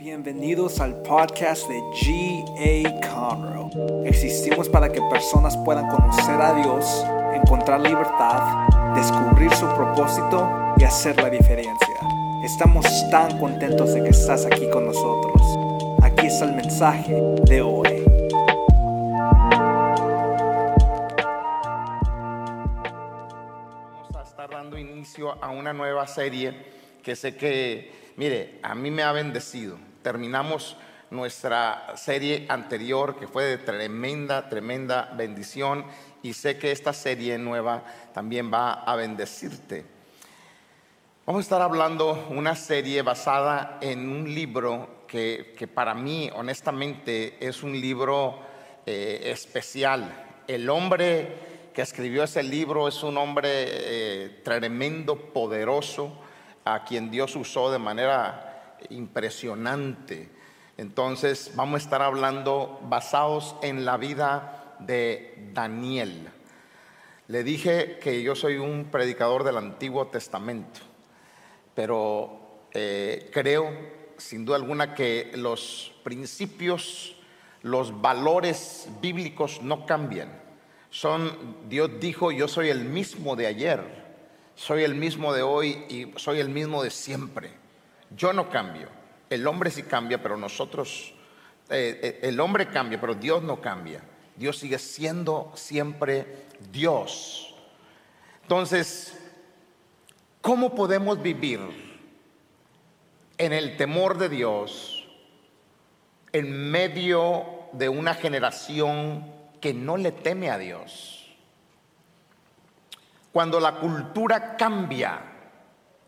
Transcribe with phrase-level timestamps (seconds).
[0.00, 3.00] Bienvenidos al podcast de G.A.
[3.08, 4.06] Conroe.
[4.06, 11.16] Existimos para que personas puedan conocer a Dios, encontrar libertad, descubrir su propósito y hacer
[11.16, 11.96] la diferencia.
[12.44, 15.42] Estamos tan contentos de que estás aquí con nosotros.
[16.00, 18.04] Aquí está el mensaje de hoy.
[23.94, 26.54] Vamos a estar dando inicio a una nueva serie
[27.02, 29.87] que sé que, mire, a mí me ha bendecido.
[30.08, 30.74] Terminamos
[31.10, 35.84] nuestra serie anterior que fue de tremenda, tremenda bendición
[36.22, 39.84] y sé que esta serie nueva también va a bendecirte.
[41.26, 47.36] Vamos a estar hablando una serie basada en un libro que, que para mí honestamente
[47.46, 48.38] es un libro
[48.86, 50.24] eh, especial.
[50.46, 56.18] El hombre que escribió ese libro es un hombre eh, tremendo, poderoso,
[56.64, 58.47] a quien Dios usó de manera
[58.90, 60.28] impresionante.
[60.76, 66.28] Entonces vamos a estar hablando basados en la vida de Daniel.
[67.26, 70.80] Le dije que yo soy un predicador del Antiguo Testamento,
[71.74, 77.16] pero eh, creo sin duda alguna que los principios,
[77.62, 80.42] los valores bíblicos no cambian.
[80.90, 83.82] Son, Dios dijo, yo soy el mismo de ayer,
[84.54, 87.50] soy el mismo de hoy y soy el mismo de siempre.
[88.16, 88.88] Yo no cambio.
[89.30, 91.12] El hombre sí cambia, pero nosotros,
[91.68, 94.02] eh, eh, el hombre cambia, pero Dios no cambia.
[94.36, 97.54] Dios sigue siendo siempre Dios.
[98.42, 99.18] Entonces,
[100.40, 101.60] ¿cómo podemos vivir
[103.36, 105.06] en el temor de Dios
[106.32, 111.36] en medio de una generación que no le teme a Dios?
[113.32, 115.20] Cuando la cultura cambia,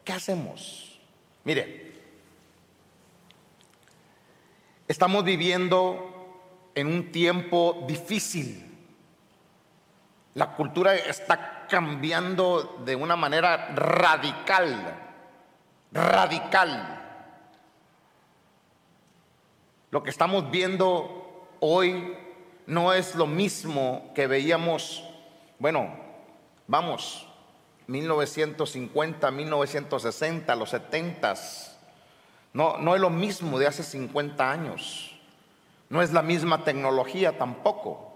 [0.04, 0.98] ¿qué hacemos?
[1.44, 1.89] Mire,
[4.90, 8.76] estamos viviendo en un tiempo difícil.
[10.34, 14.96] La cultura está cambiando de una manera radical,
[15.92, 17.00] radical.
[19.92, 22.16] Lo que estamos viendo hoy
[22.66, 25.04] no es lo mismo que veíamos,
[25.60, 25.94] bueno,
[26.66, 27.28] vamos,
[27.86, 31.34] 1950, 1960, los 70.
[32.52, 35.18] No, no es lo mismo de hace 50 años.
[35.88, 38.10] No es la misma tecnología tampoco.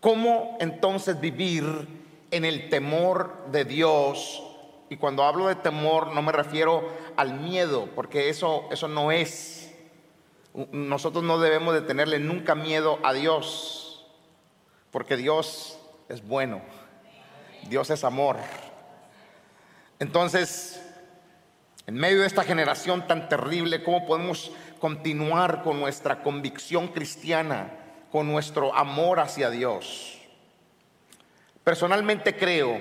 [0.00, 1.88] ¿Cómo entonces vivir
[2.30, 4.42] en el temor de Dios?
[4.88, 9.72] Y cuando hablo de temor no me refiero al miedo, porque eso, eso no es.
[10.72, 14.04] Nosotros no debemos de tenerle nunca miedo a Dios,
[14.90, 15.78] porque Dios
[16.08, 16.60] es bueno,
[17.68, 18.36] Dios es amor.
[20.00, 20.79] Entonces,
[21.90, 27.68] en medio de esta generación tan terrible, ¿cómo podemos continuar con nuestra convicción cristiana,
[28.12, 30.20] con nuestro amor hacia Dios?
[31.64, 32.78] Personalmente creo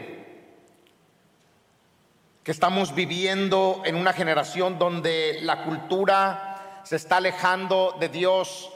[2.44, 8.72] que estamos viviendo en una generación donde la cultura se está alejando de Dios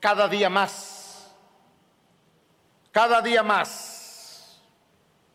[0.00, 1.32] cada día más.
[2.90, 4.60] Cada día más.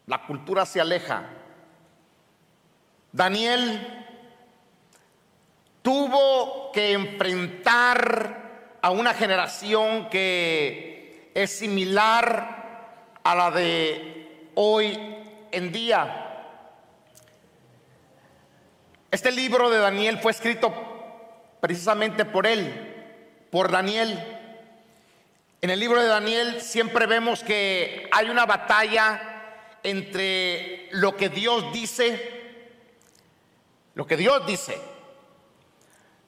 [0.07, 1.23] La cultura se aleja.
[3.13, 4.04] Daniel
[5.85, 14.99] tuvo que enfrentar a una generación que es similar a la de hoy
[15.51, 16.23] en día.
[19.11, 20.73] Este libro de Daniel fue escrito
[21.61, 24.19] precisamente por él, por Daniel.
[25.61, 29.21] En el libro de Daniel siempre vemos que hay una batalla
[29.83, 32.73] entre lo que Dios dice,
[33.93, 34.94] lo que Dios dice,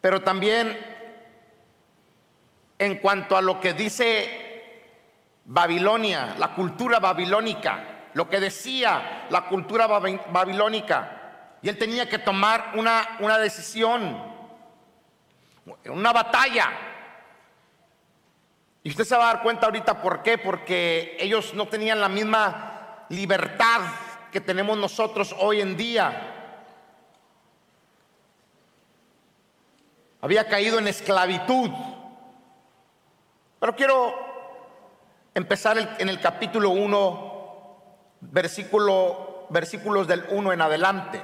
[0.02, 0.78] pero también
[2.80, 4.82] en cuanto a lo que dice
[5.46, 11.14] Babilonia, la cultura babilónica, lo que decía la cultura babilónica.
[11.62, 14.38] Y él tenía que tomar una, una decisión
[15.90, 16.72] una batalla.
[18.84, 22.10] Y usted se va a dar cuenta ahorita por qué, porque ellos no tenían la
[22.10, 23.82] misma libertad
[24.32, 26.37] que tenemos nosotros hoy en día.
[30.28, 31.70] Había caído en esclavitud.
[33.62, 34.14] Pero quiero
[35.34, 37.78] empezar en el capítulo 1,
[38.20, 41.22] versículo, versículos del 1 en adelante,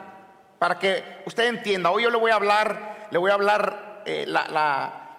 [0.58, 1.92] para que usted entienda.
[1.92, 4.26] Hoy yo le voy a hablar, le voy a hablar eh,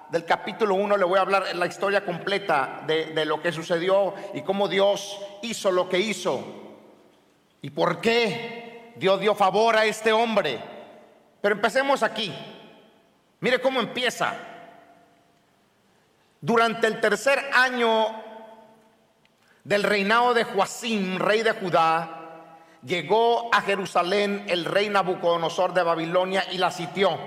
[0.08, 4.40] del capítulo 1 le voy a hablar la historia completa de lo que sucedió y
[4.40, 6.42] cómo Dios hizo lo que hizo
[7.60, 10.58] y por qué Dios dio favor a este hombre.
[11.42, 12.32] Pero empecemos aquí.
[13.40, 14.34] Mire cómo empieza.
[16.40, 18.06] Durante el tercer año
[19.64, 22.20] del reinado de Joacim, rey de Judá,
[22.84, 27.18] llegó a Jerusalén el rey Nabucodonosor de Babilonia y la sitió.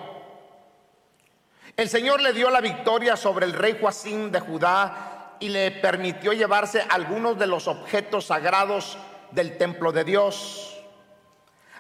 [1.76, 6.34] El Señor le dio la victoria sobre el rey Joacim de Judá y le permitió
[6.34, 8.98] llevarse algunos de los objetos sagrados
[9.32, 10.76] del templo de Dios.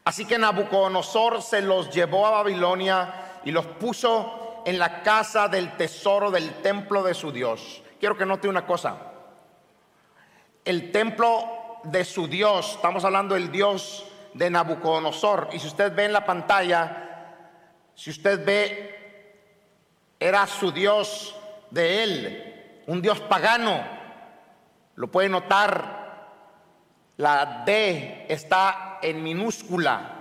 [0.03, 5.77] Así que Nabucodonosor se los llevó a Babilonia y los puso en la casa del
[5.77, 7.81] tesoro del templo de su Dios.
[7.97, 8.97] Quiero que note una cosa.
[10.65, 12.73] El templo de su Dios.
[12.75, 15.47] Estamos hablando del Dios de Nabucodonosor.
[15.53, 17.45] Y si usted ve en la pantalla,
[17.95, 19.39] si usted ve,
[20.19, 21.33] era su Dios
[21.71, 23.81] de él, un Dios pagano.
[24.95, 26.33] Lo puede notar,
[27.15, 30.15] la D está en minúscula.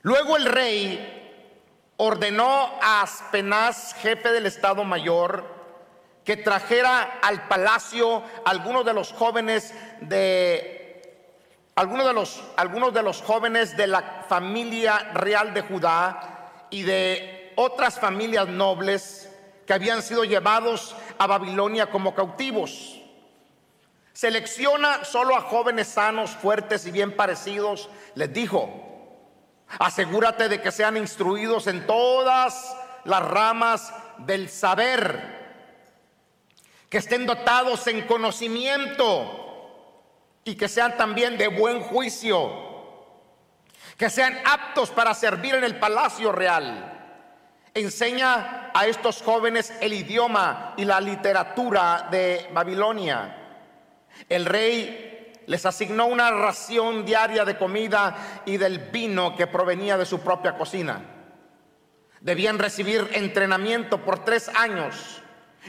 [0.00, 1.15] Luego el rey
[1.96, 5.44] ordenó a Aspenaz, jefe del Estado Mayor,
[6.24, 10.72] que trajera al palacio algunos de los jóvenes de
[11.76, 17.52] algunos de los algunos de los jóvenes de la familia real de Judá y de
[17.56, 19.30] otras familias nobles
[19.66, 23.00] que habían sido llevados a Babilonia como cautivos.
[24.12, 28.85] Selecciona solo a jóvenes sanos, fuertes y bien parecidos, les dijo.
[29.78, 35.36] Asegúrate de que sean instruidos en todas las ramas del saber
[36.88, 39.42] que estén dotados en conocimiento
[40.44, 42.64] y que sean también de buen juicio,
[43.96, 46.92] que sean aptos para servir en el palacio real.
[47.74, 53.36] Enseña a estos jóvenes el idioma y la literatura de Babilonia.
[54.28, 55.15] El rey
[55.46, 60.56] les asignó una ración diaria de comida y del vino que provenía de su propia
[60.56, 61.00] cocina.
[62.20, 65.22] Debían recibir entrenamiento por tres años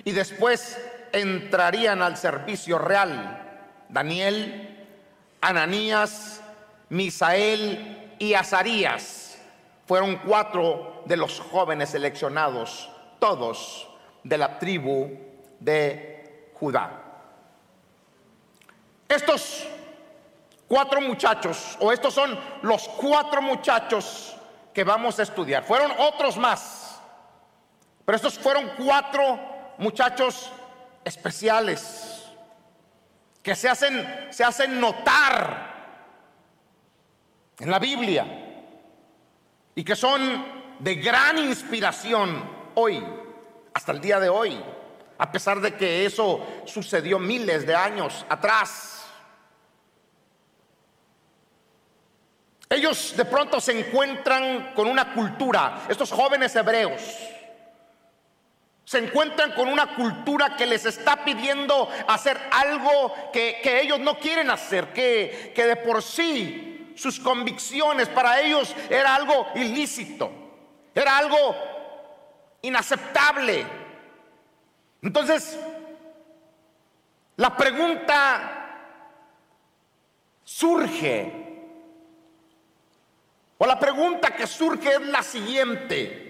[0.03, 0.79] y después
[1.11, 3.63] entrarían al servicio real.
[3.89, 4.85] Daniel,
[5.41, 6.41] Ananías,
[6.89, 9.37] Misael y Azarías
[9.85, 12.89] fueron cuatro de los jóvenes seleccionados,
[13.19, 13.89] todos
[14.23, 15.17] de la tribu
[15.59, 17.06] de Judá.
[19.07, 19.67] Estos
[20.67, 24.35] cuatro muchachos, o estos son los cuatro muchachos
[24.73, 25.63] que vamos a estudiar.
[25.63, 26.99] Fueron otros más,
[28.05, 29.39] pero estos fueron cuatro
[29.77, 30.51] muchachos
[31.03, 32.25] especiales
[33.41, 35.75] que se hacen, se hacen notar
[37.59, 38.25] en la Biblia
[39.73, 40.45] y que son
[40.79, 42.43] de gran inspiración
[42.75, 43.03] hoy,
[43.73, 44.61] hasta el día de hoy,
[45.17, 49.05] a pesar de que eso sucedió miles de años atrás.
[52.69, 57.01] Ellos de pronto se encuentran con una cultura, estos jóvenes hebreos,
[58.83, 64.49] se encuentran con una cultura que les está pidiendo hacer algo que, ellos no quieren
[64.49, 70.31] hacer, que, que de por sí sus convicciones para ellos era algo ilícito,
[70.93, 71.55] era algo
[72.61, 73.86] inaceptable.
[75.01, 75.59] Entonces,
[77.35, 78.57] la pregunta
[80.43, 81.31] surge,
[83.57, 86.23] o la pregunta que surge es la siguiente.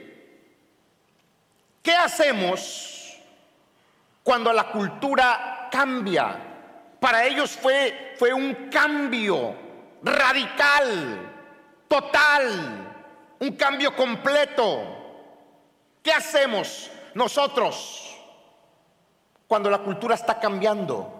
[1.82, 3.18] ¿Qué hacemos
[4.24, 6.38] cuando la cultura cambia?
[7.00, 9.56] Para ellos fue, fue un cambio
[10.04, 11.32] radical,
[11.88, 14.96] total, un cambio completo.
[16.04, 18.07] ¿Qué hacemos nosotros
[19.48, 21.14] cuando la cultura está cambiando?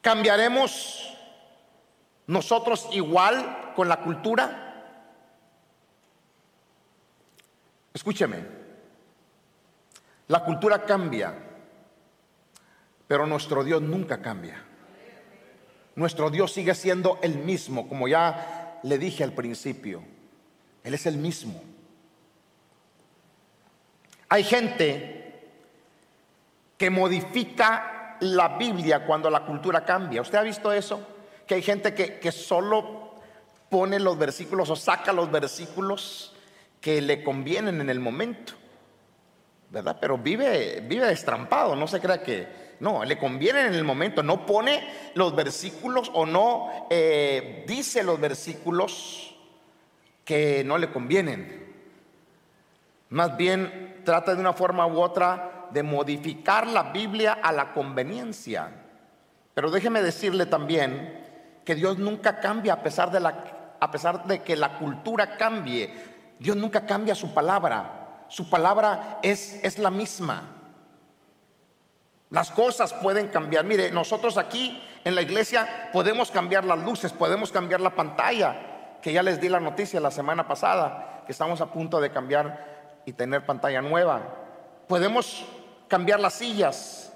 [0.00, 1.16] ¿Cambiaremos
[2.26, 4.60] nosotros igual con la cultura?
[7.92, 8.44] Escúcheme,
[10.28, 11.34] la cultura cambia,
[13.06, 14.62] pero nuestro Dios nunca cambia.
[15.96, 20.02] Nuestro Dios sigue siendo el mismo, como ya le dije al principio.
[20.82, 21.62] Él es el mismo.
[24.28, 25.23] Hay gente
[26.90, 30.22] modifica la Biblia cuando la cultura cambia.
[30.22, 31.00] ¿Usted ha visto eso?
[31.46, 33.14] Que hay gente que, que solo
[33.68, 36.34] pone los versículos o saca los versículos
[36.80, 38.52] que le convienen en el momento,
[39.70, 39.96] ¿verdad?
[40.00, 44.44] Pero vive, vive destrampado, no se crea que, no, le conviene en el momento, no
[44.44, 49.34] pone los versículos o no eh, dice los versículos
[50.24, 51.64] que no le convienen.
[53.10, 58.70] Más bien trata de una forma u otra de modificar la Biblia a la conveniencia.
[59.52, 61.22] Pero déjeme decirle también
[61.64, 63.54] que Dios nunca cambia a pesar de la
[63.84, 65.92] a pesar de que la cultura cambie,
[66.38, 68.24] Dios nunca cambia su palabra.
[68.28, 70.42] Su palabra es, es la misma.
[72.30, 73.64] Las cosas pueden cambiar.
[73.64, 79.12] Mire, nosotros aquí en la iglesia podemos cambiar las luces, podemos cambiar la pantalla, que
[79.12, 83.12] ya les di la noticia la semana pasada, que estamos a punto de cambiar y
[83.12, 84.22] tener pantalla nueva.
[84.88, 85.44] Podemos
[85.94, 87.12] cambiar las sillas,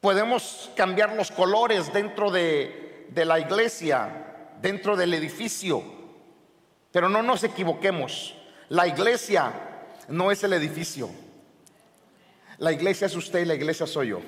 [0.00, 5.82] podemos cambiar los colores dentro de, de la iglesia, dentro del edificio.
[6.90, 8.34] Pero no nos equivoquemos,
[8.70, 9.52] la iglesia
[10.08, 11.10] no es el edificio.
[12.56, 14.20] La iglesia es usted y la iglesia soy yo.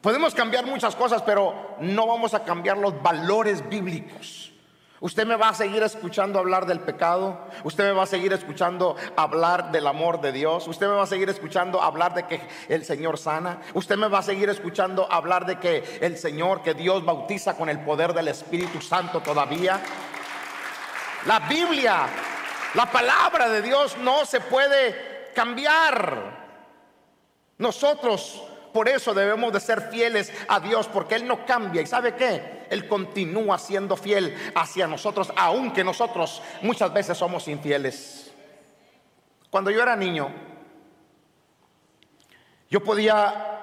[0.00, 4.51] Podemos cambiar muchas cosas, pero no vamos a cambiar los valores bíblicos.
[5.02, 7.36] Usted me va a seguir escuchando hablar del pecado.
[7.64, 10.68] Usted me va a seguir escuchando hablar del amor de Dios.
[10.68, 13.60] Usted me va a seguir escuchando hablar de que el Señor sana.
[13.74, 17.68] Usted me va a seguir escuchando hablar de que el Señor, que Dios bautiza con
[17.68, 19.82] el poder del Espíritu Santo todavía.
[21.26, 22.06] La Biblia,
[22.74, 26.42] la palabra de Dios no se puede cambiar.
[27.58, 28.40] Nosotros
[28.72, 31.82] por eso debemos de ser fieles a Dios, porque Él no cambia.
[31.82, 32.66] ¿Y sabe qué?
[32.70, 38.32] Él continúa siendo fiel hacia nosotros, aunque nosotros muchas veces somos infieles.
[39.50, 40.30] Cuando yo era niño,
[42.70, 43.60] yo podía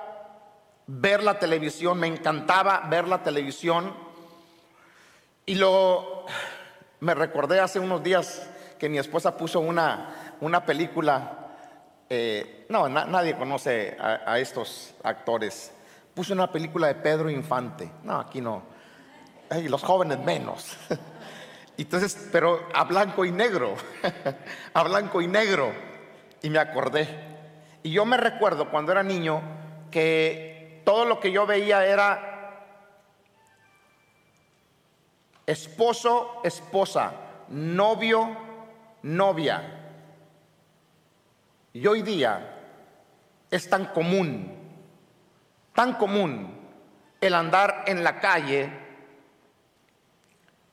[0.86, 3.96] ver la televisión, me encantaba ver la televisión.
[5.46, 6.26] Y lo
[7.00, 8.48] me recordé hace unos días
[8.78, 11.49] que mi esposa puso una, una película
[12.10, 15.72] eh, no, nadie conoce a, estos actores.
[16.16, 17.92] Puse una película de Pedro Infante.
[18.04, 18.64] No, aquí no.
[19.56, 20.76] Y los jóvenes menos.
[21.78, 23.76] Entonces, pero a blanco y negro.
[24.74, 25.72] a blanco y negro.
[26.42, 27.08] Y me acordé.
[27.84, 29.42] Y yo me recuerdo cuando era niño
[29.92, 32.66] que todo lo que yo veía era
[35.46, 37.14] esposo, esposa,
[37.50, 38.36] novio,
[39.04, 39.79] novia
[41.80, 42.58] y hoy día
[43.50, 44.54] es tan común,
[45.74, 46.60] tan común
[47.22, 48.70] el andar en la calle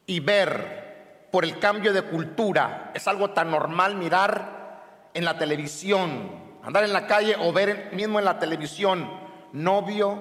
[0.05, 2.91] y ver por el cambio de cultura.
[2.93, 4.83] Es algo tan normal mirar
[5.15, 6.29] en la televisión,
[6.65, 9.09] andar en la calle o ver mismo en la televisión.
[9.53, 10.21] Novio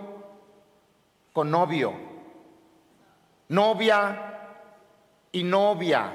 [1.34, 1.94] con novio,
[3.50, 4.50] novia
[5.32, 6.14] y novia,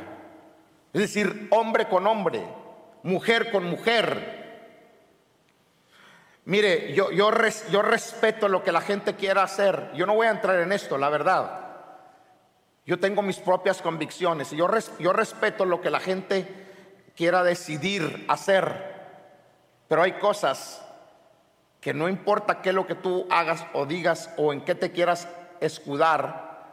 [0.93, 2.47] es decir, hombre con hombre,
[3.03, 4.40] mujer con mujer
[6.51, 7.31] Mire, yo, yo,
[7.71, 9.93] yo respeto lo que la gente quiera hacer.
[9.95, 11.61] Yo no voy a entrar en esto, la verdad.
[12.85, 16.49] Yo tengo mis propias convicciones y yo, yo respeto lo que la gente
[17.15, 18.67] quiera decidir hacer.
[19.87, 20.85] Pero hay cosas
[21.81, 24.91] que no importa qué es lo que tú hagas o digas o en qué te
[24.91, 25.29] quieras
[25.61, 26.65] escudar,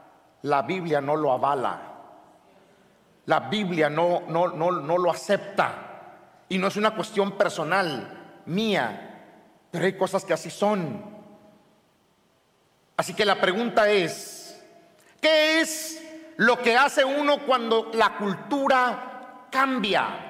[0.42, 1.82] la Biblia no lo avala.
[3.28, 5.72] La Biblia no, no, no, no lo acepta.
[6.50, 9.07] Y no es una cuestión personal mía,
[9.72, 11.04] pero hay cosas que así son.
[12.96, 14.60] Así que la pregunta es,
[15.22, 16.04] ¿qué es
[16.38, 20.28] lo que hace uno cuando la cultura cambia?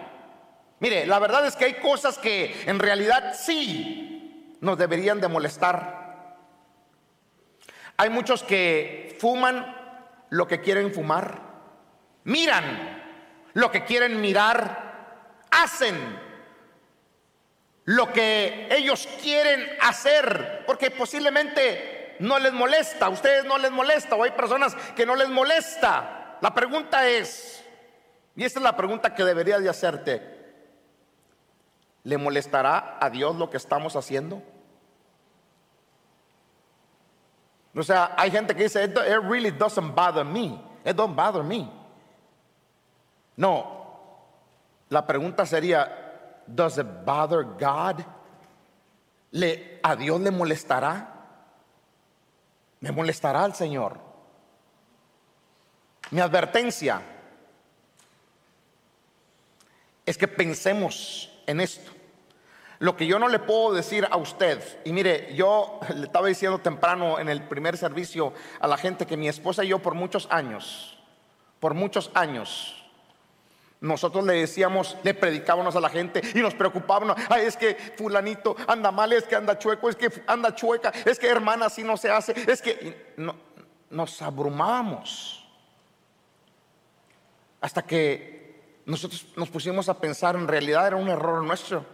[0.80, 6.38] Mire, la verdad es que hay cosas que en realidad sí nos deberían de molestar.
[7.96, 9.76] Hay muchos que fuman
[10.30, 11.42] lo que quieren fumar,
[12.26, 13.04] miran
[13.54, 15.96] lo que quieren mirar, hacen
[17.88, 24.18] lo que ellos quieren hacer, porque posiblemente no les molesta, a ustedes no les molesta,
[24.18, 26.38] o hay personas que no les molesta.
[26.42, 27.64] La pregunta es,
[28.36, 30.22] y esta es la pregunta que debería de hacerte,
[32.04, 34.44] ¿le molestará a Dios lo que estamos haciendo?
[37.74, 38.98] O sea, hay gente que dice, it
[39.30, 41.72] really doesn't bother me, it don't bother me.
[43.38, 44.12] No,
[44.90, 46.07] la pregunta sería,
[46.48, 48.04] Does it bother God?
[49.32, 51.14] ¿Le, ¿A Dios le molestará?
[52.80, 54.00] ¿Me molestará al Señor?
[56.12, 57.02] Mi advertencia
[60.06, 61.92] es que pensemos en esto.
[62.80, 66.60] Lo que yo no le puedo decir a usted, y mire, yo le estaba diciendo
[66.60, 70.28] temprano en el primer servicio a la gente que mi esposa y yo por muchos
[70.30, 70.98] años,
[71.60, 72.77] por muchos años,
[73.80, 77.16] nosotros le decíamos, le predicábamos a la gente y nos preocupábamos.
[77.30, 81.20] Ay, es que fulanito anda mal, es que anda chueco, es que anda chueca, es
[81.20, 83.16] que hermana así no se hace, es que
[83.90, 85.48] nos abrumábamos.
[87.62, 91.86] Hasta que nosotros nos pusimos a pensar, en realidad era un error nuestro.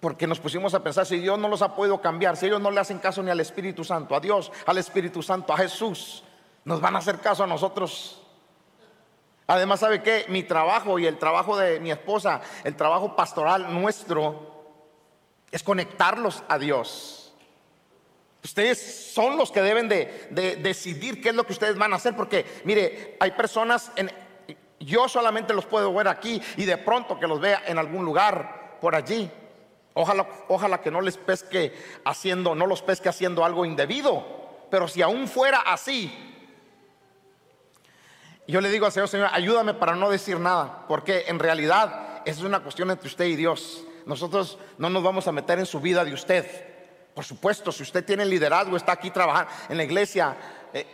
[0.00, 2.70] Porque nos pusimos a pensar, si Dios no los ha podido cambiar, si ellos no
[2.70, 6.22] le hacen caso ni al Espíritu Santo, a Dios, al Espíritu Santo, a Jesús,
[6.64, 8.22] nos van a hacer caso a nosotros.
[9.48, 10.26] Además, ¿sabe qué?
[10.28, 14.66] Mi trabajo y el trabajo de mi esposa, el trabajo pastoral nuestro,
[15.50, 17.32] es conectarlos a Dios.
[18.44, 20.28] Ustedes son los que deben de,
[20.60, 24.12] decidir qué es lo que ustedes van a hacer, porque mire, hay personas, en,
[24.80, 28.76] yo solamente los puedo ver aquí y de pronto que los vea en algún lugar
[28.82, 29.30] por allí.
[29.94, 31.74] Ojalá, ojalá que no les pesque
[32.04, 34.24] haciendo, no los pesque haciendo algo indebido.
[34.70, 36.27] Pero si aún fuera así,
[38.48, 42.40] yo le digo al Señor, Señor, ayúdame para no decir nada, porque en realidad es
[42.40, 43.84] una cuestión entre usted y Dios.
[44.06, 46.46] Nosotros no nos vamos a meter en su vida de usted.
[47.14, 50.34] Por supuesto, si usted tiene liderazgo, está aquí trabajando en la iglesia,
[50.72, 50.86] eh,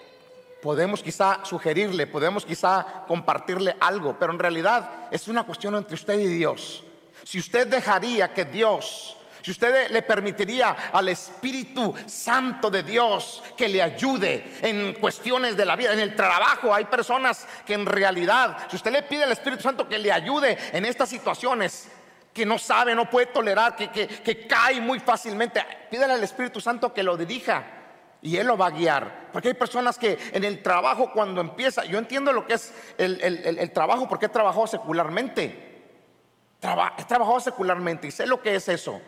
[0.60, 6.18] podemos quizá sugerirle, podemos quizá compartirle algo, pero en realidad es una cuestión entre usted
[6.18, 6.82] y Dios.
[7.22, 13.68] Si usted dejaría que Dios, si usted le permitiría al Espíritu Santo de Dios que
[13.68, 18.56] le ayude en cuestiones de la vida, en el trabajo, hay personas que en realidad,
[18.70, 21.90] si usted le pide al Espíritu Santo que le ayude en estas situaciones,
[22.32, 26.94] que no sabe, no puede tolerar, que, que, cae muy fácilmente, pídele al Espíritu Santo
[26.94, 27.66] que lo dirija
[28.22, 29.28] y Él lo va a guiar.
[29.30, 33.70] Porque hay personas que en el trabajo cuando empieza, yo entiendo lo que es el,
[33.74, 35.82] trabajo porque he trabajado secularmente.
[36.62, 39.02] he trabajado secularmente y sé lo que es eso.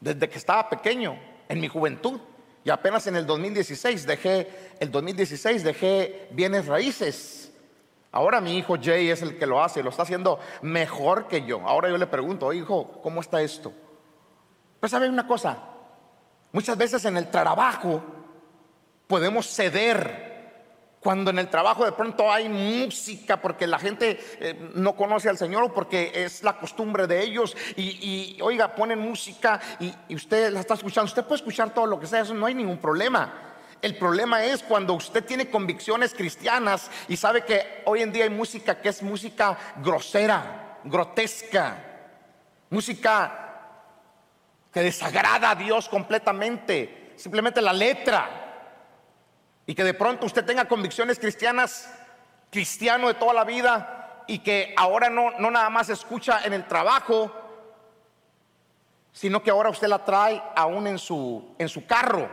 [0.00, 2.20] Desde que estaba pequeño, en mi juventud.
[2.64, 4.48] Y apenas en el 2016 dejé,
[4.80, 7.52] el 2016 dejé bienes raíces.
[8.12, 11.60] Ahora mi hijo Jay es el que lo hace, lo está haciendo mejor que yo.
[11.66, 13.72] Ahora yo le pregunto, hijo, ¿cómo está esto?
[14.80, 15.58] Pues sabe una cosa,
[16.52, 18.02] Muchas veces en el trabajo
[19.06, 20.27] podemos ceder
[21.08, 25.38] cuando en el trabajo de pronto hay música porque la gente eh, no conoce al
[25.38, 30.52] Señor o porque es la costumbre de ellos y, oiga, ponen música y, y, usted
[30.52, 31.06] la está escuchando.
[31.06, 33.54] Usted puede escuchar todo lo que sea, eso no hay ningún problema.
[33.80, 38.30] El problema es cuando usted tiene convicciones cristianas y sabe que hoy en día hay
[38.30, 42.02] música que es música grosera, grotesca,
[42.68, 43.62] música
[44.70, 48.47] que desagrada a Dios completamente, simplemente la letra.
[49.68, 51.92] Y que de pronto usted tenga convicciones cristianas,
[52.50, 56.66] cristiano de toda la vida, y que ahora no, no nada más escucha en el
[56.66, 57.30] trabajo,
[59.12, 62.30] sino que ahora usted la trae aún en su, en su carro.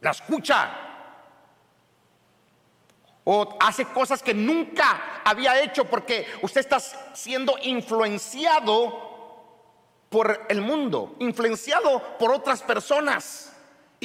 [0.00, 0.68] La escucha.
[3.22, 9.12] O hace cosas que nunca había hecho porque usted está siendo influenciado
[10.10, 13.53] por el mundo, influenciado por otras personas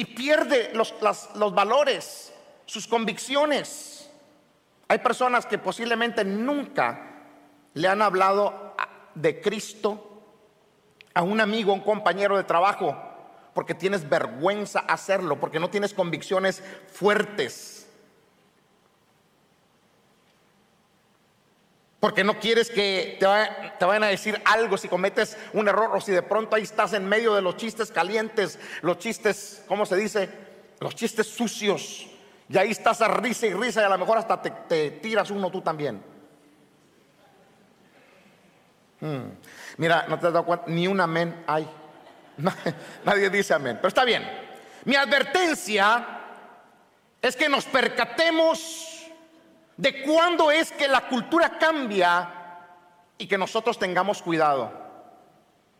[0.00, 0.94] y pierde los,
[1.34, 2.32] los valores,
[2.64, 4.10] sus convicciones.
[4.88, 7.26] Hay personas que posiblemente nunca
[7.74, 8.74] le han hablado
[9.14, 10.22] de Cristo
[11.12, 12.96] a un amigo, un compañero de trabajo,
[13.52, 17.79] porque tienes vergüenza hacerlo, porque no tienes convicciones fuertes
[22.00, 26.12] Porque no quieres que te, vayan a decir algo si cometes un error o si
[26.12, 30.30] de pronto ahí estás en medio de los chistes calientes, los chistes, ¿cómo se dice?
[30.80, 32.06] Los chistes sucios.
[32.48, 35.50] Y ahí estás a risa y risa y a lo mejor hasta te, tiras uno
[35.50, 36.02] tú también.
[39.00, 39.32] Hmm.
[39.76, 41.68] Mira, no te has dado cuenta, ni un amén hay.
[43.04, 44.26] Nadie dice amén, pero está bien.
[44.86, 46.18] Mi advertencia
[47.20, 48.89] es que nos percatemos
[49.76, 52.34] de cuándo es que la cultura cambia
[53.16, 54.72] y que nosotros tengamos cuidado.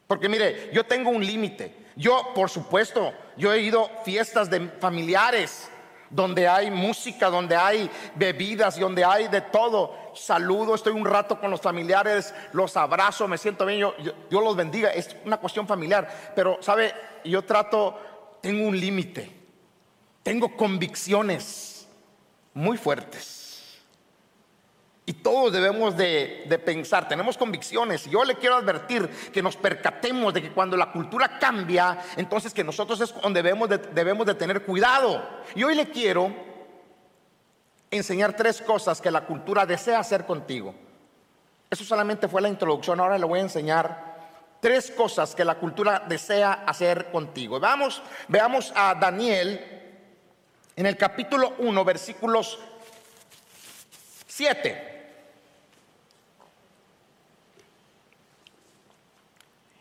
[0.07, 1.87] Porque mire, yo tengo un límite.
[1.97, 5.71] Yo, por supuesto, yo he ido fiestas de familiares
[6.11, 9.97] donde hay música, donde hay bebidas donde hay de todo.
[10.15, 13.95] Saludo, estoy un rato con los familiares, los abrazo, me siento bien, yo,
[14.29, 16.33] yo los bendiga, es una cuestión familiar.
[16.35, 16.93] Pero, ¿sabe?
[17.25, 19.31] Yo trato, tengo un límite,
[20.23, 21.89] tengo convicciones
[22.53, 23.40] muy fuertes.
[25.11, 28.05] Y todos debemos de, pensar, tenemos convicciones.
[28.09, 32.63] Yo le quiero advertir que nos percatemos de que cuando la cultura cambia, entonces que
[32.63, 35.21] nosotros es donde debemos de, debemos de tener cuidado.
[35.57, 36.33] Y hoy le quiero
[37.91, 40.77] enseñar tres cosas que la cultura desea hacer contigo.
[41.69, 44.17] Eso solamente fue la introducción, ahora le voy a enseñar
[44.61, 47.59] tres cosas que la cultura desea hacer contigo.
[47.59, 49.61] Vamos, veamos a Daniel
[50.77, 52.61] en el capítulo 1, versículos
[54.29, 54.90] 7.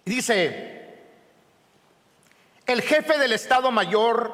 [0.09, 1.05] Dice,
[2.65, 4.33] el jefe del Estado Mayor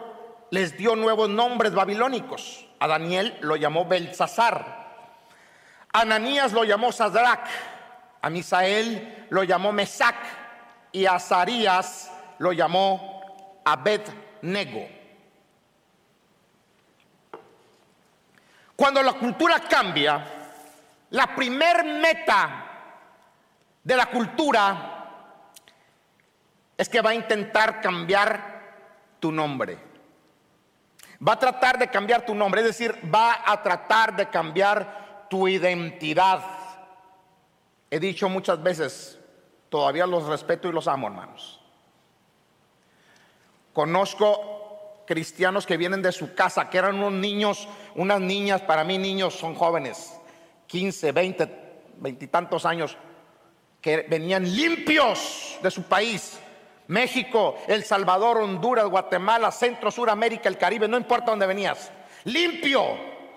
[0.50, 2.66] les dio nuevos nombres babilónicos.
[2.80, 5.04] A Daniel lo llamó Belsasar.
[5.92, 7.50] Ananías lo llamó Sadrach.
[8.22, 10.16] A Misael lo llamó Mesac.
[10.94, 12.10] Y a Azarías
[12.40, 14.88] lo llamó Abednego.
[18.78, 20.26] Cuando la cultura cambia,
[21.10, 22.66] la primer meta
[23.84, 24.95] de la cultura
[26.78, 28.56] es que va a intentar cambiar
[29.20, 29.78] tu nombre.
[31.26, 35.48] Va a tratar de cambiar tu nombre, es decir, va a tratar de cambiar tu
[35.48, 36.44] identidad.
[37.90, 39.18] He dicho muchas veces,
[39.70, 41.62] todavía los respeto y los amo, hermanos.
[43.74, 48.98] Conozco cristianos que vienen de su casa, que eran unos niños, unas niñas, para mí
[48.98, 50.14] niños son jóvenes,
[50.68, 51.66] 15, 20,
[51.98, 52.98] veintitantos años,
[53.82, 56.40] que venían limpios de su país.
[56.88, 61.91] México, El Salvador, Honduras, Guatemala, Centro, Suramérica, el Caribe, no importa dónde venías.
[62.26, 62.84] Limpio,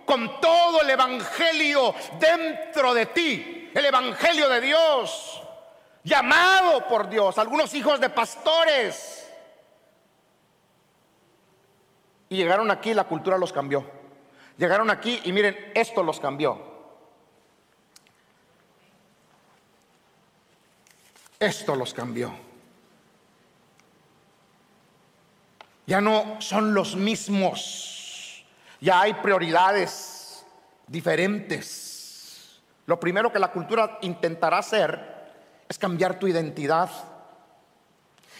[0.04, 5.42] con todo el Evangelio dentro de ti, el Evangelio de Dios,
[6.02, 9.30] llamado por Dios, algunos hijos de pastores.
[12.30, 13.84] Y llegaron aquí, la cultura los cambió.
[14.58, 16.58] Llegaron aquí y miren, esto los cambió.
[21.38, 22.47] Esto los cambió.
[25.88, 28.44] Ya no son los mismos.
[28.79, 30.44] Ya hay prioridades
[30.87, 32.61] diferentes.
[32.85, 35.01] Lo primero que la cultura intentará hacer
[35.66, 36.90] es cambiar tu identidad.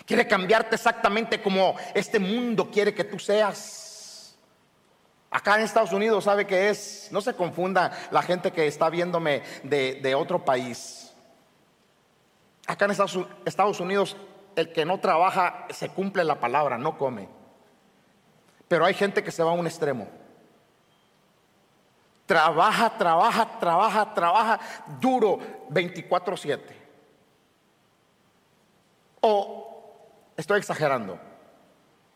[0.05, 4.37] Quiere cambiarte exactamente como este mundo quiere que tú seas.
[5.31, 9.43] Acá en Estados Unidos sabe que es, no se confunda la gente que está viéndome
[9.63, 11.15] de, otro país.
[12.67, 14.19] Acá en Estados Unidos,
[14.55, 17.38] el que no trabaja se cumple la palabra, no come.
[18.69, 20.07] Pero hay gente que se va a un extremo.
[22.27, 24.61] Trabaja, trabaja, trabaja, trabaja
[25.01, 25.39] duro
[25.71, 26.77] 24/7.
[29.23, 29.69] O
[30.37, 31.19] estoy exagerando,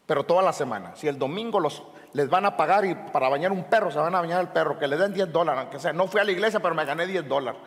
[0.07, 0.95] pero toda la semana.
[0.95, 4.15] Si el domingo los, les van a pagar y para bañar un perro, se van
[4.15, 5.95] a bañar el perro, que le den 10 dólares, aunque sea.
[5.95, 7.61] No fui a la iglesia, pero me gané 10 dólares.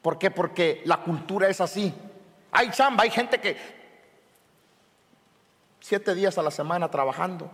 [0.00, 0.30] ¿Por qué?
[0.30, 1.92] Porque la cultura es así.
[2.52, 3.56] Hay chamba, hay gente que
[5.80, 7.50] siete días a la semana trabajando.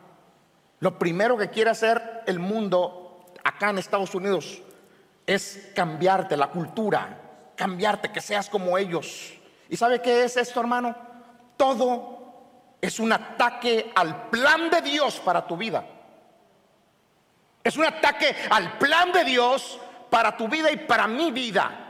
[0.80, 4.62] Lo primero que quiere hacer el mundo acá en Estados Unidos
[5.26, 7.20] es cambiarte la cultura,
[7.56, 9.34] cambiarte, que seas como ellos.
[9.68, 10.94] ¿Y sabe qué es esto, hermano?
[11.56, 15.84] Todo es un ataque al plan de Dios para tu vida.
[17.64, 21.82] Es un ataque al plan de Dios para tu vida y para mi vida.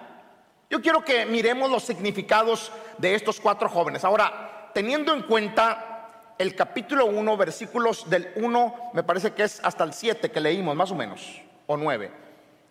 [0.70, 4.04] Yo quiero que miremos los significados de estos cuatro jóvenes.
[4.04, 5.95] Ahora, teniendo en cuenta
[6.38, 10.76] el capítulo 1, versículos del 1, me parece que es hasta el 7 que leímos,
[10.76, 12.10] más o menos, o 9.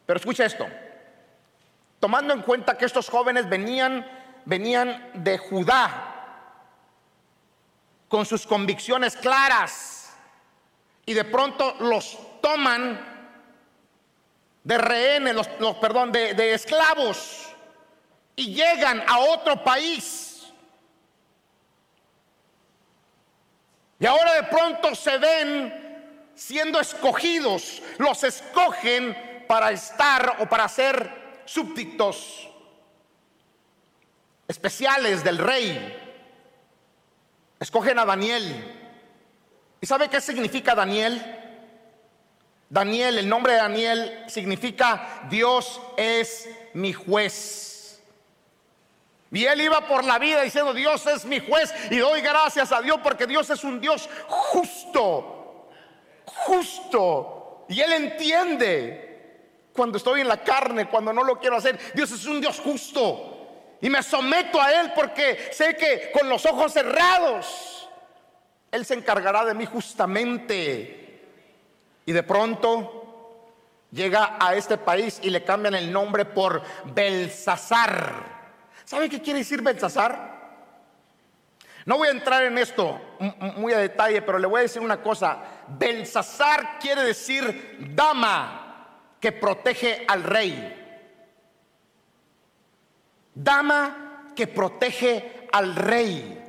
[0.06, 0.66] Pero escucha esto.
[2.00, 4.06] Tomando en cuenta que estos jóvenes venían,
[4.46, 6.12] venían de Judá,
[8.08, 10.14] con sus convicciones claras,
[11.06, 13.14] y de pronto los toman
[14.64, 15.48] de rehenes, los,
[15.78, 17.46] perdón, de, de esclavos
[18.36, 20.25] y llegan a otro país.
[24.00, 31.42] Y ahora de pronto se ven siendo escogidos, los escogen para estar o para ser
[31.46, 32.50] súbditos
[34.48, 36.02] especiales del rey.
[37.60, 38.82] Escogen a Daniel.
[39.80, 41.44] ¿Y sabe qué significa Daniel?
[42.70, 47.75] Daniel, el nombre de Daniel significa Dios es mi juez.
[49.32, 52.82] Y él iba por la vida diciendo, Dios es mi juez y doy gracias a
[52.82, 55.70] Dios porque Dios es un Dios justo,
[56.26, 57.66] justo.
[57.68, 59.06] Y él entiende
[59.74, 61.78] cuando estoy en la carne, cuando no lo quiero hacer.
[61.94, 63.32] Dios es un Dios justo.
[63.82, 67.90] Y me someto a Él porque sé que con los ojos cerrados,
[68.72, 71.22] Él se encargará de mí justamente.
[72.06, 73.06] Y de pronto
[73.92, 78.35] llega a este país y le cambian el nombre por Belsasar.
[78.86, 80.36] ¿Sabe qué quiere decir Belsasar?
[81.86, 83.00] No voy a entrar en esto
[83.58, 85.44] muy a detalle, pero le voy a decir una cosa.
[85.68, 88.88] Belsasar quiere decir dama
[89.20, 90.82] que protege al rey.
[93.34, 96.44] Dama que protege al rey.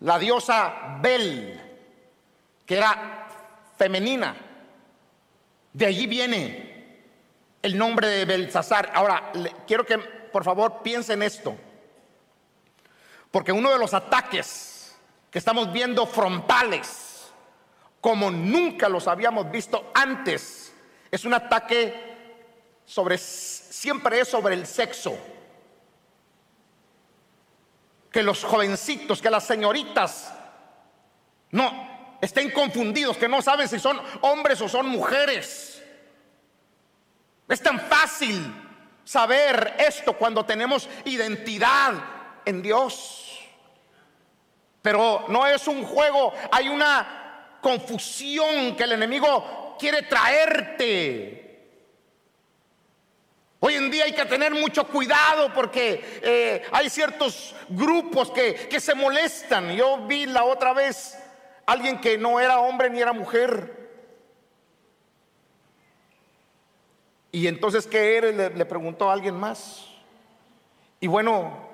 [0.00, 1.60] La diosa Bel,
[2.64, 3.28] que era
[3.76, 4.36] femenina.
[5.72, 6.67] De allí viene
[7.62, 8.90] el nombre de Belsasar.
[8.94, 9.32] Ahora,
[9.66, 11.56] quiero que por favor piensen esto.
[13.30, 14.96] Porque uno de los ataques
[15.30, 17.30] que estamos viendo frontales,
[18.00, 20.72] como nunca los habíamos visto antes,
[21.10, 22.08] es un ataque
[22.84, 25.16] sobre, siempre es sobre el sexo.
[28.10, 30.32] Que los jovencitos, que las señoritas,
[31.50, 35.82] no, estén confundidos, que no saben si son hombres o son mujeres.
[37.48, 38.54] Es tan fácil
[39.04, 41.94] saber esto cuando tenemos identidad
[42.44, 43.38] en Dios.
[44.82, 51.38] Pero no es un juego, hay una confusión que el enemigo quiere traerte.
[53.60, 58.78] Hoy en día hay que tener mucho cuidado porque eh, hay ciertos grupos que, que
[58.78, 59.74] se molestan.
[59.74, 61.18] Yo vi la otra vez
[61.66, 63.77] alguien que no era hombre ni era mujer.
[67.30, 68.34] Y entonces, ¿qué eres?
[68.56, 69.86] Le, preguntó a alguien más.
[71.00, 71.68] Y bueno,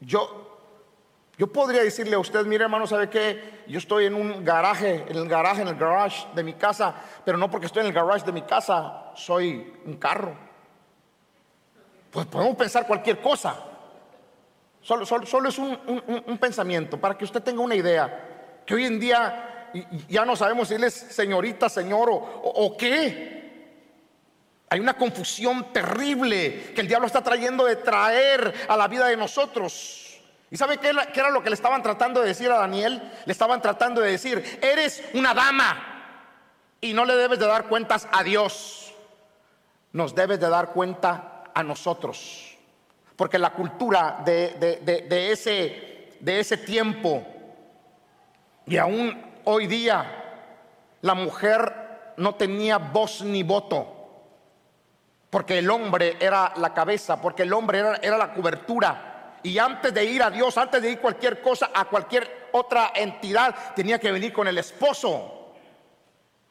[0.00, 0.58] yo,
[1.38, 3.62] yo podría decirle a usted, mire hermano, ¿sabe qué?
[3.68, 7.38] Yo estoy en un garaje, en el garaje, en el garage de mi casa, pero
[7.38, 10.36] no porque estoy en el garage de mi casa, soy un carro.
[12.10, 13.56] Pues podemos pensar cualquier cosa.
[14.82, 18.62] Solo, solo, es un, pensamiento para que usted tenga una idea.
[18.66, 19.70] Que hoy en día
[20.08, 23.43] ya no sabemos si él es señorita, señor o qué.
[24.70, 29.16] Hay una confusión terrible que el diablo está trayendo de traer a la vida de
[29.16, 30.20] nosotros.
[30.50, 33.12] ¿Y sabe qué era lo que le estaban tratando de decir a Daniel?
[33.24, 36.26] Le estaban tratando de decir, eres una dama
[36.80, 38.92] y no le debes de dar cuentas a Dios.
[39.92, 42.56] Nos debes de dar cuenta a nosotros.
[43.16, 44.54] Porque la cultura de,
[45.08, 47.24] de ese, de ese tiempo
[48.66, 50.06] y aún hoy día
[51.02, 53.93] la mujer no tenía voz ni voto
[55.34, 59.40] porque el hombre era la cabeza, porque el hombre era, la cobertura.
[59.42, 63.74] Y antes de ir a Dios, antes de ir cualquier cosa, a cualquier otra entidad,
[63.74, 65.56] tenía que venir con el esposo.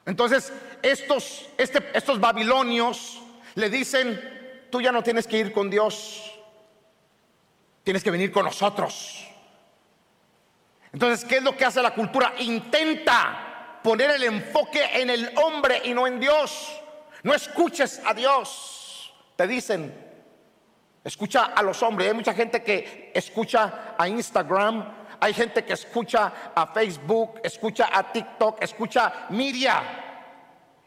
[0.06, 3.22] Entonces, estos, este, estos babilonios
[3.56, 6.38] le dicen, tú ya no tienes que ir con Dios,
[7.86, 9.26] tienes que venir con nosotros.
[10.92, 12.34] Entonces, ¿qué es lo que hace la cultura?
[12.40, 16.83] Intenta poner el enfoque en el hombre y no en Dios.
[17.24, 19.14] No escuches a Dios.
[19.36, 19.94] Te dicen,
[21.04, 22.10] escucha a los hombres.
[22.10, 24.86] Hay mucha gente que escucha a Instagram,
[25.20, 30.00] hay gente que escucha a Facebook, escucha a TikTok, escucha media.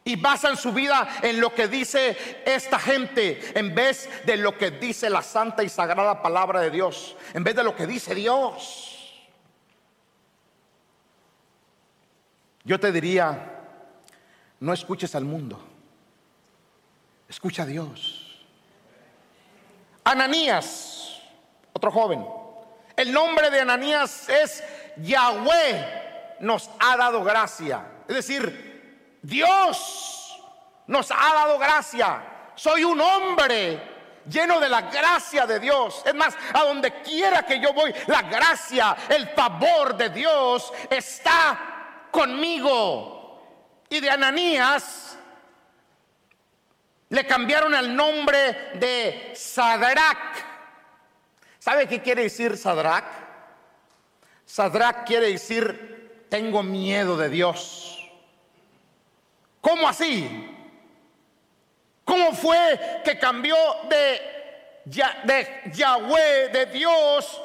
[0.04, 4.70] Y basan su vida en lo que dice esta gente en vez de lo que
[4.70, 7.16] dice la santa y sagrada palabra de Dios.
[7.34, 8.92] En vez de lo que dice Dios.
[12.62, 13.62] Yo te diría,
[14.60, 15.65] no escuches al mundo.
[17.28, 18.46] Escucha a Dios.
[20.04, 21.20] Ananías,
[21.72, 22.26] otro joven.
[22.96, 24.62] El nombre de Ananías es
[24.98, 27.84] Yahweh nos ha dado gracia.
[28.08, 30.38] Es decir, Dios
[30.86, 32.22] nos ha dado gracia.
[32.54, 33.96] Soy un hombre
[34.28, 36.02] lleno de la gracia de Dios.
[36.04, 42.08] Es más, a donde quiera que yo voy, la gracia, el favor de Dios está
[42.10, 43.14] conmigo.
[43.88, 45.05] Y de Ananías
[47.08, 50.44] le cambiaron el nombre de Sadrach.
[51.58, 53.04] ¿Sabe qué quiere decir Sadrach?
[54.44, 58.10] Sadrach quiere decir tengo miedo de Dios.
[59.60, 60.52] ¿Cómo así?
[62.04, 63.56] ¿Cómo fue que cambió
[63.88, 64.20] de,
[64.84, 67.42] de Yahweh, de Dios,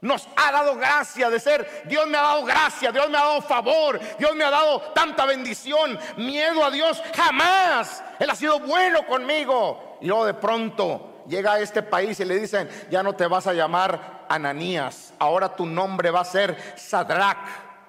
[0.00, 1.84] nos ha dado gracia de ser.
[1.86, 5.24] Dios me ha dado gracia, Dios me ha dado favor, Dios me ha dado tanta
[5.24, 5.98] bendición.
[6.16, 8.02] Miedo a Dios jamás.
[8.18, 9.98] Él ha sido bueno conmigo.
[10.00, 13.46] Y luego de pronto llega a este país y le dicen, ya no te vas
[13.46, 17.38] a llamar Ananías, ahora tu nombre va a ser Sadrach.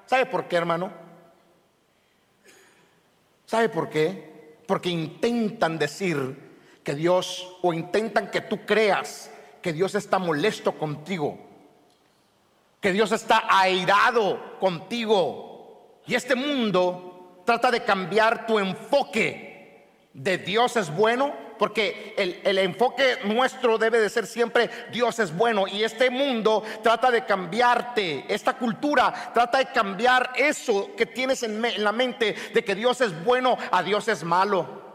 [0.05, 0.91] ¿Sabe por qué, hermano?
[3.45, 4.57] ¿Sabe por qué?
[4.65, 6.47] Porque intentan decir
[6.83, 9.29] que Dios, o intentan que tú creas
[9.61, 11.46] que Dios está molesto contigo
[12.79, 16.01] que Dios está airado contigo.
[16.05, 19.47] Y este mundo trata de cambiar tu enfoque
[20.13, 25.35] de Dios es bueno, porque el, el, enfoque nuestro debe de ser siempre Dios es
[25.35, 25.67] bueno.
[25.67, 31.63] Y este mundo trata de cambiarte, esta cultura trata de cambiar eso que tienes en,
[31.63, 34.85] en la mente de que Dios es bueno a Dios es malo.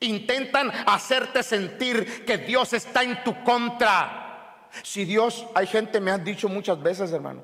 [0.00, 4.21] Intentan hacerte sentir que Dios está en tu contra.
[4.82, 7.42] Si Dios, hay gente, me han dicho muchas veces, hermano,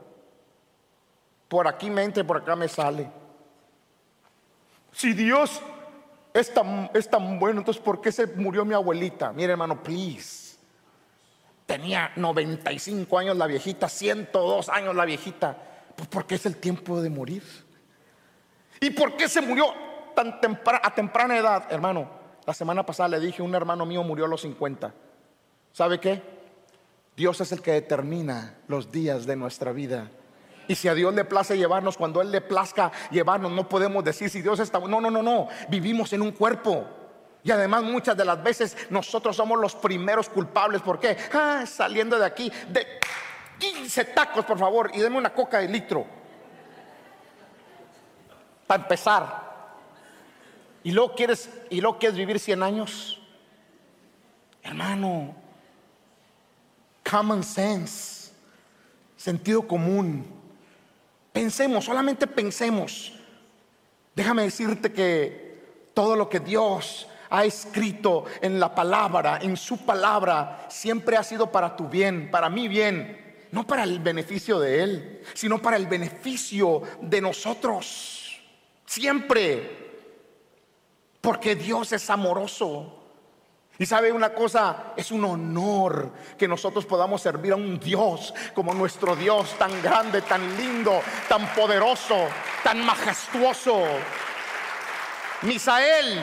[1.49, 3.11] por aquí me entra por acá me sale.
[4.93, 5.61] Si Dios
[6.33, 9.33] es tan, es tan bueno, entonces ¿por qué se murió mi abuelita?
[9.33, 10.57] Mire, hermano, please.
[11.67, 15.57] Tenía 95 años la viejita, 102 años la viejita.
[15.95, 17.43] Pues porque es el tiempo de morir.
[18.81, 19.67] ¿Y por qué se murió
[20.15, 20.41] tan
[20.83, 22.09] a temprana edad, hermano?
[22.47, 24.95] La semana pasada le dije, un hermano mío murió a los 50.
[25.73, 26.38] ¿Sabe qué?
[27.19, 30.09] Dios es el que determina los días de nuestra vida.
[30.69, 34.31] Y si a Dios le place llevarnos, cuando Él le plazca llevarnos, no podemos decir
[34.31, 34.79] si Dios está...
[34.79, 35.49] No, no, no, no.
[35.69, 36.87] Vivimos en un cuerpo.
[37.43, 40.81] Y además muchas de las veces nosotros somos los primeros culpables.
[40.81, 41.17] ¿Por qué?
[41.33, 42.87] Ah, saliendo de aquí, de
[43.59, 46.07] 15 tacos, por favor, y denme una coca de litro.
[48.65, 49.49] Para empezar.
[50.85, 53.21] ¿Y luego quieres, y luego quieres vivir 100 años?
[54.63, 55.48] Hermano,
[57.09, 58.33] common sense,
[59.17, 60.27] sentido común.
[61.33, 63.13] Pensemos, solamente pensemos.
[64.15, 70.67] Déjame decirte que todo lo que Dios ha escrito en la palabra, en su palabra,
[70.69, 75.23] siempre ha sido para tu bien, para mi bien, no para el beneficio de Él,
[75.35, 78.41] sino para el beneficio de nosotros.
[78.87, 79.87] Siempre.
[81.21, 82.99] Porque Dios es amoroso.
[83.81, 88.75] Y sabe una cosa, es un honor que nosotros podamos servir a un Dios como
[88.75, 92.27] nuestro Dios, tan grande, tan lindo, tan poderoso,
[92.65, 93.85] tan majestuoso.
[95.43, 96.21] Misael,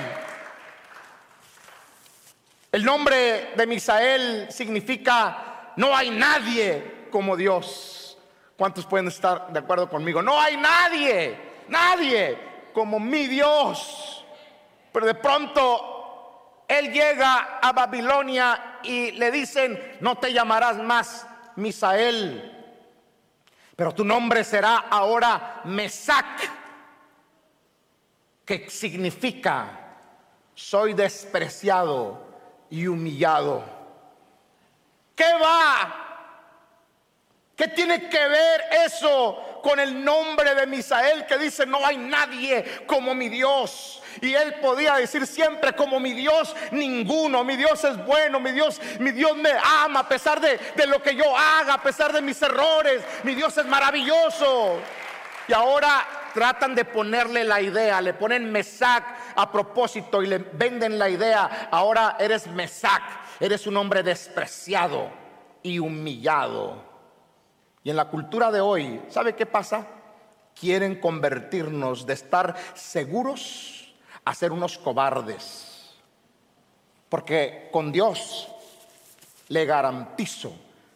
[2.74, 8.18] el nombre de Misael significa no hay nadie como Dios.
[8.58, 10.22] ¿Cuántos pueden estar de acuerdo conmigo?
[10.22, 11.40] No hay nadie,
[11.70, 12.38] nadie
[12.74, 14.26] como mi Dios.
[14.92, 15.95] Pero de pronto
[16.68, 22.52] él llega a Babilonia y le dicen, no te llamarás más Misael,
[23.76, 26.50] pero tu nombre será ahora Mesac,
[28.46, 29.82] que significa
[30.54, 32.24] soy despreciado
[32.70, 33.64] y humillado.
[35.16, 36.05] ¿Qué va?
[37.56, 42.84] ¿Qué tiene que ver eso con el nombre de Misael que dice no hay nadie
[42.86, 44.02] como mi Dios?
[44.22, 48.82] Y él podía decir siempre como mi Dios, ninguno, mi Dios es bueno, mi Dios,
[49.00, 52.22] mi Dios me ama a pesar de, de lo que yo haga, a pesar de
[52.22, 54.80] mis errores, mi Dios es maravilloso.
[55.48, 59.04] Y ahora tratan de ponerle la idea, le ponen Mesac
[59.36, 63.02] a propósito y le venden la idea, ahora eres Mesac,
[63.40, 65.10] eres un hombre despreciado
[65.64, 66.85] y humillado.
[67.86, 69.86] Y en la cultura de hoy, ¿sabe qué pasa?
[70.60, 73.94] Quieren convertirnos de estar seguros
[74.26, 75.94] a ser unos cobardes.
[77.10, 78.48] Porque con Dios
[79.50, 80.52] le garantizo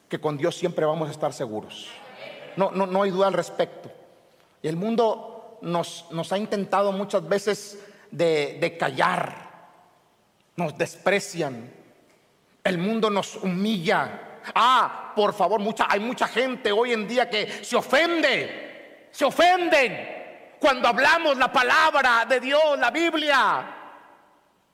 [0.10, 1.86] que con Dios siempre vamos a estar seguros.
[2.58, 3.92] No, no, no hay duda al respecto.
[4.64, 9.70] Y el mundo nos, nos ha intentado muchas veces de, de callar,
[10.56, 11.72] nos desprecian,
[12.64, 14.26] el mundo nos humilla.
[14.56, 20.56] Ah, por favor, mucha, hay mucha gente hoy en día que se ofende, se ofenden
[20.60, 23.76] cuando hablamos la palabra de Dios, la Biblia.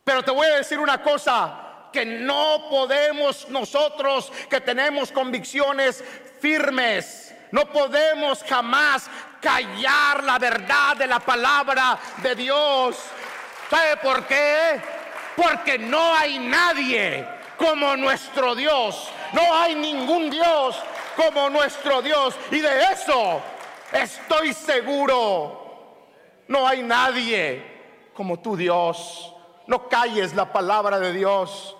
[0.03, 6.03] Pero te voy a decir una cosa, que no podemos nosotros que tenemos convicciones
[6.41, 12.97] firmes, no podemos jamás callar la verdad de la palabra de Dios.
[13.69, 14.81] ¿Sabe por qué?
[15.37, 19.09] Porque no hay nadie como nuestro Dios.
[19.33, 20.77] No hay ningún Dios
[21.15, 22.35] como nuestro Dios.
[22.51, 23.41] Y de eso
[23.91, 25.63] estoy seguro.
[26.47, 27.75] No hay nadie
[28.13, 29.33] como tú, Dios.
[29.67, 31.75] No calles la palabra de Dios.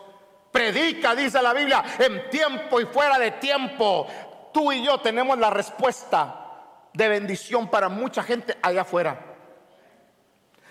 [0.51, 4.07] Predica, dice la Biblia, en tiempo y fuera de tiempo.
[4.53, 6.41] Tú y yo tenemos la respuesta
[6.93, 9.19] de bendición para mucha gente allá afuera.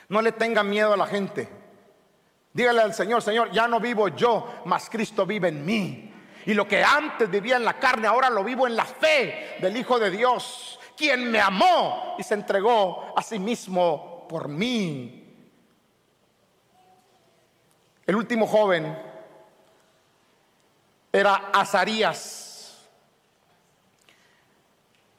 [0.09, 1.64] No le tenga miedo a la gente.
[2.55, 6.11] Dígale al Señor, Señor, ya no vivo yo, mas Cristo vive en mí.
[6.47, 9.77] Y lo que antes vivía en la carne, ahora lo vivo en la fe del
[9.77, 15.21] Hijo de Dios quien me amó y se entregó a sí mismo por mí.
[18.07, 18.97] El último joven
[21.13, 22.87] era Azarías.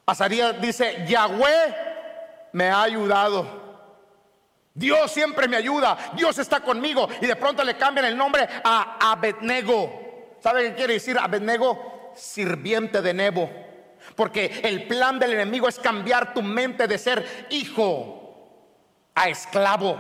[0.05, 1.75] Azarías dice, Yahweh
[2.53, 3.64] me ha ayudado.
[4.75, 7.07] Dios siempre me ayuda, Dios está conmigo.
[7.21, 10.35] Y de pronto le cambian el nombre a Abednego.
[10.41, 12.11] ¿Sabe qué quiere decir Abednego?
[12.13, 13.49] Sirviente de Nebo.
[14.15, 18.59] Porque el plan del enemigo es cambiar tu mente de ser hijo
[19.15, 19.97] a esclavo.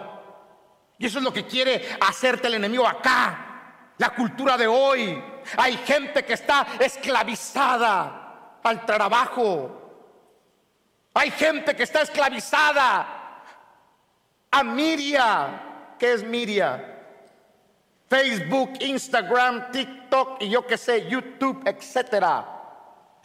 [0.97, 3.93] Y eso es lo que quiere hacerte el enemigo acá.
[3.97, 5.23] La cultura de hoy.
[5.55, 9.81] Hay gente que está esclavizada al trabajo.
[11.13, 13.14] Hay gente que está esclavizada
[14.55, 15.61] a Miria.
[15.99, 16.91] ¿Qué es Miria?
[18.07, 22.55] Facebook, Instagram, TikTok y yo qué sé, YouTube, etcétera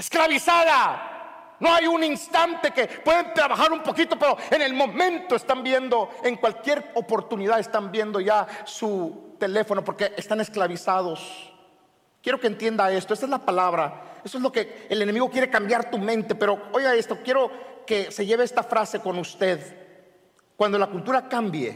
[0.00, 1.56] esclavizada.
[1.60, 6.10] No hay un instante que pueden trabajar un poquito, pero en el momento están viendo,
[6.24, 11.52] en cualquier oportunidad están viendo ya su teléfono porque están esclavizados.
[12.22, 15.50] Quiero que entienda esto, esta es la palabra, eso es lo que el enemigo quiere
[15.50, 17.50] cambiar tu mente, pero oiga esto, quiero
[17.86, 19.89] que se lleve esta frase con usted.
[20.60, 21.74] Cuando la cultura cambie,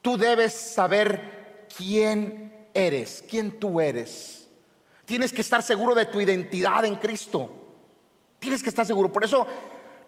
[0.00, 4.48] tú debes saber quién eres, quién tú eres.
[5.04, 7.50] Tienes que estar seguro de tu identidad en Cristo.
[8.38, 9.12] Tienes que estar seguro.
[9.12, 9.46] Por eso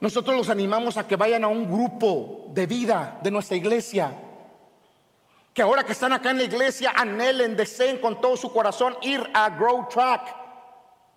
[0.00, 4.18] nosotros los animamos a que vayan a un grupo de vida de nuestra iglesia.
[5.52, 9.28] Que ahora que están acá en la iglesia anhelen, deseen con todo su corazón ir
[9.34, 10.41] a Grow Track,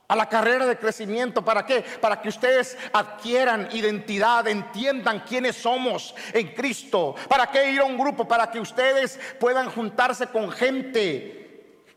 [0.07, 1.43] a la carrera de crecimiento.
[1.43, 1.81] ¿Para qué?
[2.01, 7.15] Para que ustedes adquieran identidad, entiendan quiénes somos en Cristo.
[7.27, 8.27] ¿Para qué ir a un grupo?
[8.27, 11.41] Para que ustedes puedan juntarse con gente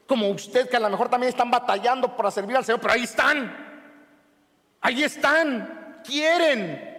[0.06, 3.04] como usted, que a lo mejor también están batallando para servir al Señor, pero ahí
[3.04, 3.66] están.
[4.80, 6.96] Ahí están quieren.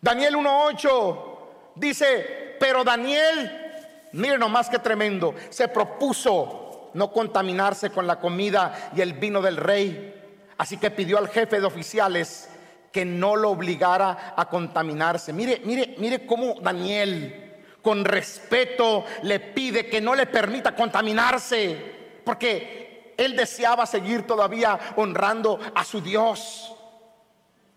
[0.00, 1.38] Daniel 1.8
[1.76, 6.61] dice, pero Daniel, miren nomás que tremendo, se propuso
[6.94, 10.14] no contaminarse con la comida y el vino del rey.
[10.58, 12.48] Así que pidió al jefe de oficiales
[12.92, 15.32] que no lo obligara a contaminarse.
[15.32, 17.42] Mire, mire, mire cómo Daniel
[17.80, 25.58] con respeto le pide que no le permita contaminarse, porque él deseaba seguir todavía honrando
[25.74, 26.74] a su Dios.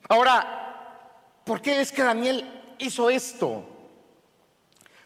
[0.08, 3.75] Ahora, ¿por qué es que Daniel hizo esto?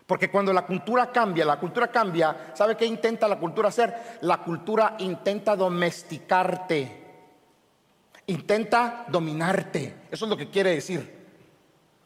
[0.10, 4.18] Porque cuando la cultura cambia, la cultura cambia, ¿sabe qué intenta la cultura hacer?
[4.22, 7.04] La cultura intenta domesticarte,
[8.26, 10.08] intenta dominarte.
[10.10, 11.28] Eso es lo que quiere decir.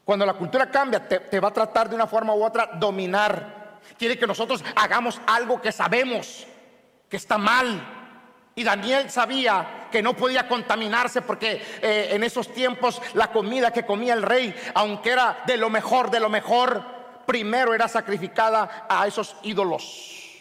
[0.04, 3.78] Cuando la cultura cambia, te, va a tratar de una forma u otra dominar.
[3.96, 6.46] Quiere que nosotros hagamos algo que sabemos
[7.08, 7.80] que está mal,
[8.54, 13.86] y Daniel sabía que no podía contaminarse porque eh, en esos tiempos la comida que
[13.86, 16.93] comía el rey, aunque era de lo mejor, de lo mejor,
[17.26, 20.32] primero era sacrificada a esos ídolos.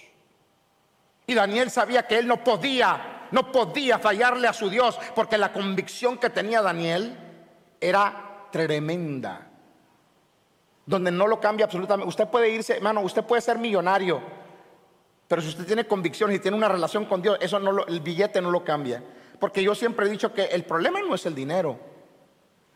[1.25, 5.53] Y Daniel sabía que él no podía, no podía fallarle a su Dios porque la
[5.53, 7.17] convicción que tenía Daniel
[7.79, 9.47] era tremenda.
[10.85, 12.09] Donde no lo cambia absolutamente.
[12.09, 14.21] Usted puede irse, hermano, usted puede ser millonario
[15.33, 18.39] pero si usted tiene convicciones y tiene una relación con Dios, eso no el billete
[18.39, 19.03] no lo cambia.
[19.39, 21.79] Porque yo siempre he dicho que el problema no es el dinero.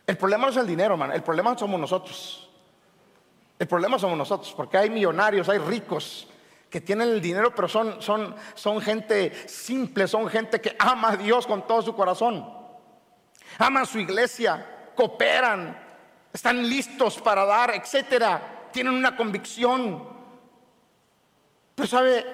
[0.08, 1.14] El problema no es el dinero, hermano.
[1.14, 2.47] El problema somos nosotros.
[3.60, 4.54] El problema somos nosotros.
[4.56, 6.28] Porque hay millonarios, hay ricos
[6.70, 11.18] que tienen el dinero, pero son, son, son gente simple, son gente que ama a
[11.18, 12.58] Dios con todo su corazón.
[13.58, 15.78] Aman su iglesia, cooperan,
[16.34, 18.70] están listos para dar, etcétera.
[18.72, 20.08] Tienen una convicción.
[21.74, 22.26] Pero sabe,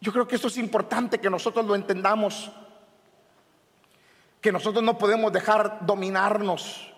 [0.00, 2.50] yo creo que esto es importante que nosotros lo entendamos,
[4.40, 6.91] que nosotros no podemos dejar dominarnos.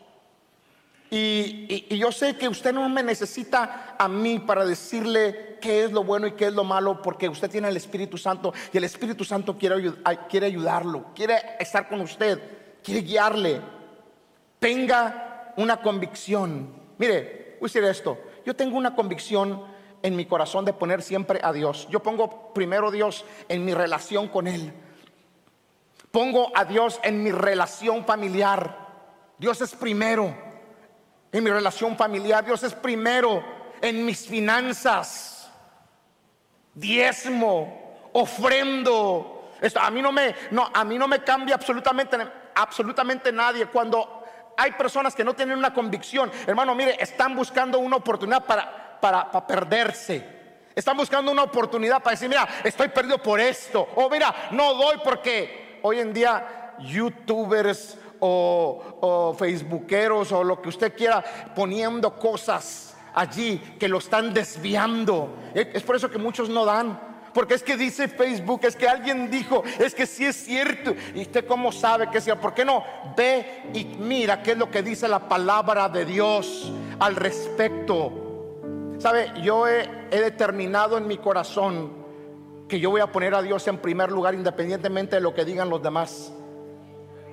[1.16, 6.02] Y, yo sé que usted no me necesita a mí para decirle qué es lo
[6.02, 9.24] bueno y qué es lo malo, porque usted tiene el Espíritu Santo y el Espíritu
[9.24, 9.92] Santo quiere,
[10.28, 12.40] quiere ayudarlo, quiere estar con usted,
[12.82, 13.60] quiere guiarle.
[14.58, 16.74] Tenga una convicción.
[16.98, 19.62] Mire, voy a decir esto, yo tengo una convicción
[20.02, 21.86] en mi corazón de poner siempre a Dios.
[21.92, 24.72] Yo pongo primero Dios en mi relación con Él.
[26.10, 28.78] Pongo a Dios en mi relación familiar.
[29.38, 30.43] Dios es primero
[31.34, 32.44] en mi relación familiar.
[32.44, 33.44] Dios es primero
[33.82, 35.50] en mis finanzas.
[36.72, 39.50] Diezmo, ofrendo.
[39.60, 42.16] Esto, a mí no me, no, a mí no me cambia absolutamente,
[42.54, 44.24] absolutamente nadie cuando
[44.56, 46.30] hay personas que no tienen una convicción.
[46.46, 50.24] Hermano, mire, están buscando una oportunidad para para, perderse.
[50.74, 53.86] Están buscando una oportunidad para decir, mira, estoy perdido por esto.
[53.96, 60.68] O mira, no doy porque hoy en día youtubers o, o facebookeros o lo que
[60.68, 61.22] usted quiera
[61.54, 65.36] poniendo cosas allí que lo están desviando.
[65.54, 67.14] Es por eso que muchos no dan.
[67.34, 70.94] Porque es que dice Facebook, es que alguien dijo, es que sí es cierto.
[71.14, 72.40] ¿Y usted cómo sabe que sea?
[72.40, 72.84] ¿Por qué no?
[73.16, 78.12] Ve y mira qué es lo que dice la palabra de Dios al respecto.
[78.98, 82.04] Sabe, yo he, determinado en mi corazón
[82.68, 85.68] que yo voy a poner a Dios en primer lugar independientemente de lo que digan
[85.68, 86.32] los demás.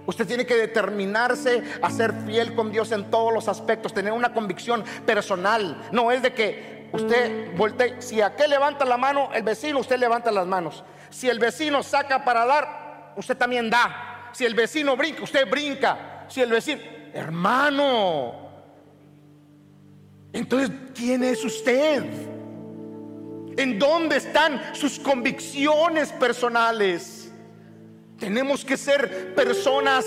[0.06, 4.34] Usted tiene que determinarse a ser fiel con Dios en todos los aspectos, tener una
[4.34, 5.90] convicción personal.
[5.92, 10.32] No es de que usted voltee, si aquel levanta la mano, el vecino, usted levanta
[10.32, 10.84] las manos.
[11.10, 14.30] Si el vecino saca para dar, usted también da.
[14.34, 16.26] Si el vecino brinca, usted brinca.
[16.28, 16.82] Si el vecino,
[17.14, 18.42] hermano,
[20.34, 22.04] entonces, ¿quién es usted?
[23.58, 27.21] ¿En dónde están sus convicciones personales?
[28.22, 30.06] Tenemos que ser personas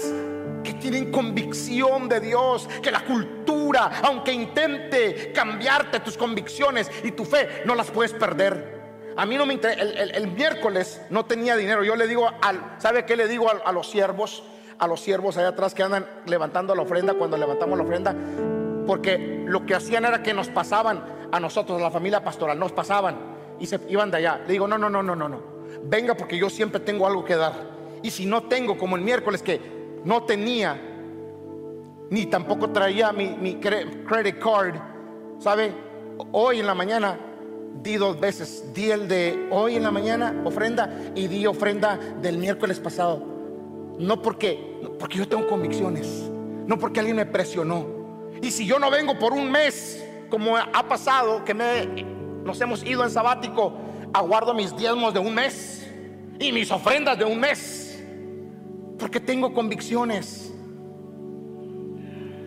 [0.63, 7.25] que tienen convicción de Dios, que la cultura, aunque intente cambiarte tus convicciones y tu
[7.25, 8.83] fe, no las puedes perder.
[9.17, 13.05] A mí no me interesa, el, miércoles no tenía dinero, yo le digo al, ¿sabe
[13.05, 14.45] qué le digo a, a los siervos?
[14.79, 18.13] a los siervos allá atrás que andan levantando la ofrenda cuando levantamos la ofrenda,
[18.89, 22.73] porque lo que hacían era que nos pasaban a nosotros, a la familia pastoral, nos
[22.73, 23.17] pasaban
[23.61, 24.41] y se iban de allá.
[24.47, 25.43] Le digo, no, no, no, no, no, no.
[25.85, 27.74] Venga porque yo siempre tengo algo que dar.
[28.05, 29.59] Y si no tengo, como el miércoles que
[30.05, 30.79] no tenía,
[32.11, 34.75] ni tampoco traía mi, credit card,
[35.39, 35.73] ¿sabe?
[36.31, 37.19] Hoy en la mañana
[37.83, 38.75] di dos veces.
[38.75, 43.25] Di el de hoy en la mañana, ofrenda, y di ofrenda del miércoles pasado.
[43.99, 46.31] No porque, porque yo tengo convicciones,
[46.67, 47.87] no porque alguien me presionó.
[48.43, 52.05] Y si yo no vengo por un mes, como ha pasado, que me,
[52.45, 53.73] nos hemos ido en sabático,
[54.13, 55.91] aguardo mis diezmos de un mes
[56.39, 57.84] y mis ofrendas de un mes,
[59.05, 60.51] porque tengo convicciones.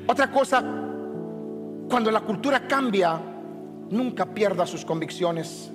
[0.07, 0.59] Otra cosa,
[1.87, 3.21] cuando la cultura cambia,
[3.91, 5.69] nunca pierda sus convicciones.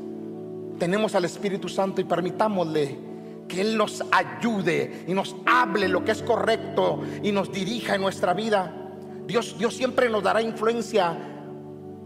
[0.80, 2.99] Tenemos al Espíritu Santo y permitámosle
[3.47, 8.01] que Él nos ayude y nos hable lo que es correcto y nos dirija en
[8.01, 8.74] nuestra vida.
[9.24, 11.16] Dios, Dios siempre nos dará influencia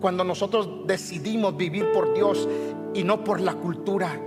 [0.02, 2.46] cuando nosotros decidimos vivir por Dios
[2.92, 4.20] y no por la cultura.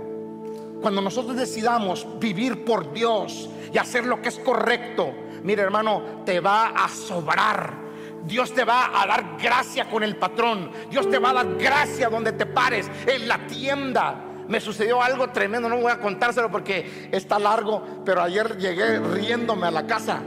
[0.80, 5.12] Cuando nosotros decidamos vivir por Dios y hacer lo que es correcto,
[5.42, 7.90] mire hermano, te va a sobrar
[8.24, 10.70] Dios te va a dar gracia con el patrón.
[10.90, 14.24] Dios te va a dar gracia donde te pares, en la tienda.
[14.48, 19.68] Me sucedió algo tremendo, no voy a contárselo porque está largo, pero ayer llegué riéndome
[19.68, 20.20] a la casa,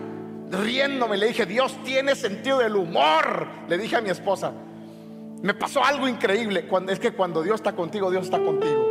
[0.49, 4.53] riéndome, le dije, Dios tiene sentido del humor, le dije a mi esposa.
[5.41, 8.87] Me pasó algo increíble, es que cuando Dios está contigo, Dios está contigo.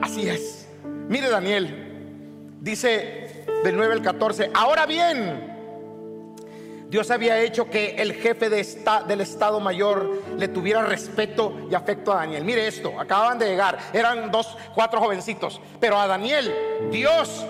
[0.00, 0.65] Así es.
[1.08, 5.54] Mire Daniel, dice del 9 al 14, ahora bien,
[6.88, 8.66] Dios había hecho que el jefe de
[9.06, 12.44] del Estado Mayor le tuviera respeto y afecto a Daniel.
[12.44, 16.52] Mire esto, acababan de llegar, eran dos, cuatro jovencitos, pero a Daniel
[16.90, 17.44] Dios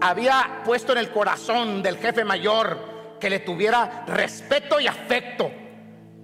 [0.00, 2.78] había puesto en el corazón del jefe mayor
[3.18, 5.50] que le tuviera respeto y afecto,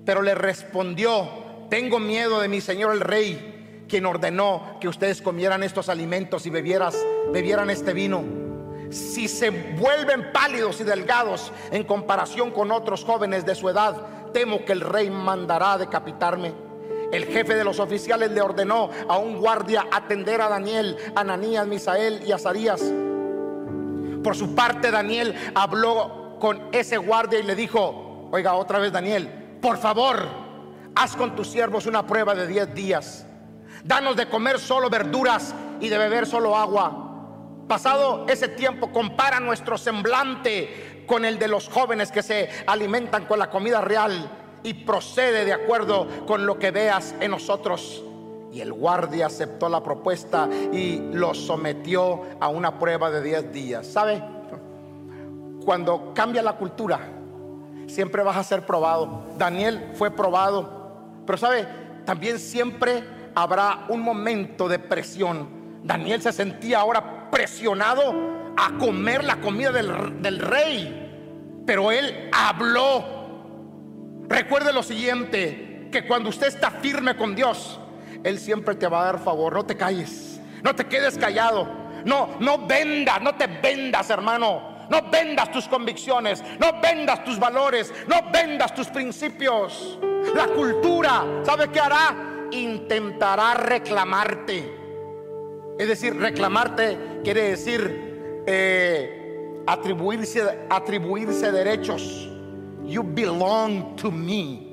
[0.04, 3.59] pero le respondió, tengo miedo de mi Señor el Rey,
[3.90, 6.96] quien ordenó que ustedes comieran estos alimentos y bebieras,
[7.32, 8.24] bebieran este vino
[8.90, 13.96] si se vuelven pálidos y delgados en comparación con otros jóvenes de su edad,
[14.32, 16.52] temo que el rey mandará decapitarme.
[17.12, 22.22] El jefe de los oficiales le ordenó a un guardia atender a Daniel, Ananías, Misael
[22.26, 22.82] y Azarías.
[24.22, 29.28] Por su parte, Daniel habló con ese guardia y le dijo: Oiga, otra vez, Daniel,
[29.60, 30.24] por favor,
[30.94, 33.26] haz con tus siervos una prueba de 10 días.
[33.84, 37.10] Danos de comer solo verduras y de beber solo agua
[37.70, 43.38] Pasado ese tiempo, compara nuestro semblante con el de los jóvenes que se alimentan con
[43.38, 44.28] la comida real
[44.64, 48.02] y procede de acuerdo con lo que veas en nosotros.
[48.50, 53.86] Y el guardia aceptó la propuesta y lo sometió a una prueba de 10 días.
[53.86, 54.20] ¿Sabe?
[55.64, 56.98] Cuando cambia la cultura,
[57.86, 59.26] siempre vas a ser probado.
[59.38, 61.22] Daniel fue probado.
[61.24, 61.68] Pero ¿sabe?
[62.04, 63.04] También siempre
[63.34, 65.80] habrá un momento de presión.
[65.82, 73.20] Daniel se sentía ahora presionado a comer la comida del, rey, pero él habló.
[74.28, 77.80] Recuerde lo siguiente, que cuando usted está firme con Dios,
[78.22, 79.54] Él siempre te va a dar favor.
[79.54, 81.66] No te calles, no te quedes callado.
[82.04, 84.70] No, no vendas, no te vendas, hermano.
[84.88, 89.98] No vendas tus convicciones, no vendas tus valores, no vendas tus principios.
[90.34, 92.29] La cultura, ¿sabe qué hará?
[92.52, 94.78] Intentará reclamarte.
[95.78, 102.28] Es decir, reclamarte quiere decir eh, atribuirse, atribuirse derechos.
[102.84, 104.68] You belong to me.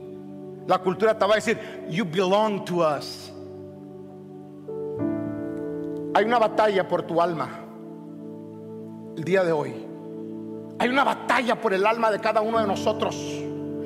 [0.67, 1.57] La cultura te va a decir,
[1.89, 3.31] you belong to us.
[6.13, 7.47] Hay una batalla por tu alma
[9.15, 9.73] el día de hoy.
[10.79, 13.15] Hay una batalla por el alma de cada uno de nosotros.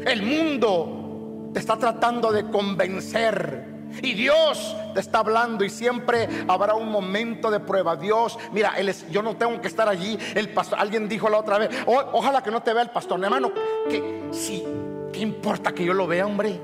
[0.05, 3.70] El mundo te está tratando de convencer
[4.01, 7.95] y Dios te está hablando y siempre habrá un momento de prueba.
[7.95, 8.73] Dios, mira,
[9.09, 10.17] yo no tengo que estar allí.
[10.35, 13.51] El pastor, alguien dijo la otra vez, ojalá que no te vea el pastor, hermano.
[13.89, 14.65] Que sí,
[15.11, 16.59] ¿qué importa que yo lo vea, hombre?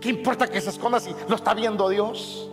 [0.00, 2.48] ¿Qué importa que se esconda si lo está viendo Dios?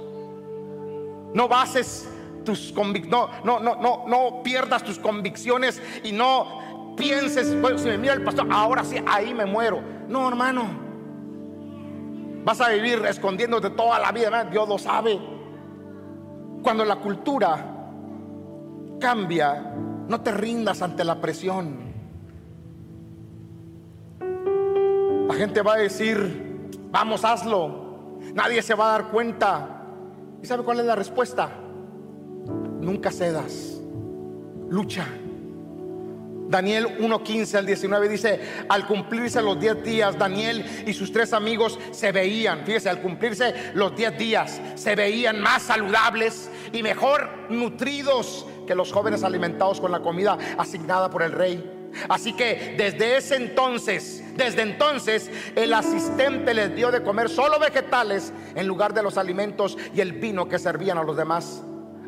[1.33, 2.09] No bases
[2.43, 7.97] tus convicciones, no, no, no, no, pierdas tus convicciones y no pienses, bueno, si me
[7.97, 9.81] mira el pastor, ahora sí, ahí me muero.
[10.07, 10.86] No, hermano.
[12.47, 14.45] Vas a vivir escondiéndote toda la vida.
[14.45, 15.19] Dios lo sabe.
[16.63, 17.57] Cuando la cultura
[19.01, 19.73] cambia,
[20.07, 21.75] no te rindas ante la presión.
[25.27, 28.17] La gente va a decir, vamos, hazlo.
[28.33, 29.81] Nadie se va a dar cuenta.
[30.41, 31.49] ¿Y sabe cuál es la respuesta?
[32.79, 33.81] Nunca cedas.
[34.69, 35.05] Lucha.
[36.49, 38.39] Daniel 1.15 al 19 dice,
[38.69, 43.53] al cumplirse los 10 días, Daniel y sus tres amigos se veían, fíjese, al cumplirse
[43.73, 49.91] los 10 días, se veían más saludables y mejor nutridos que los jóvenes alimentados con
[49.91, 51.73] la comida asignada por el rey.
[52.09, 58.31] Así que desde ese entonces, desde entonces, el asistente les dio de comer solo vegetales
[58.55, 61.63] en lugar de los alimentos y el vino que servían a los demás.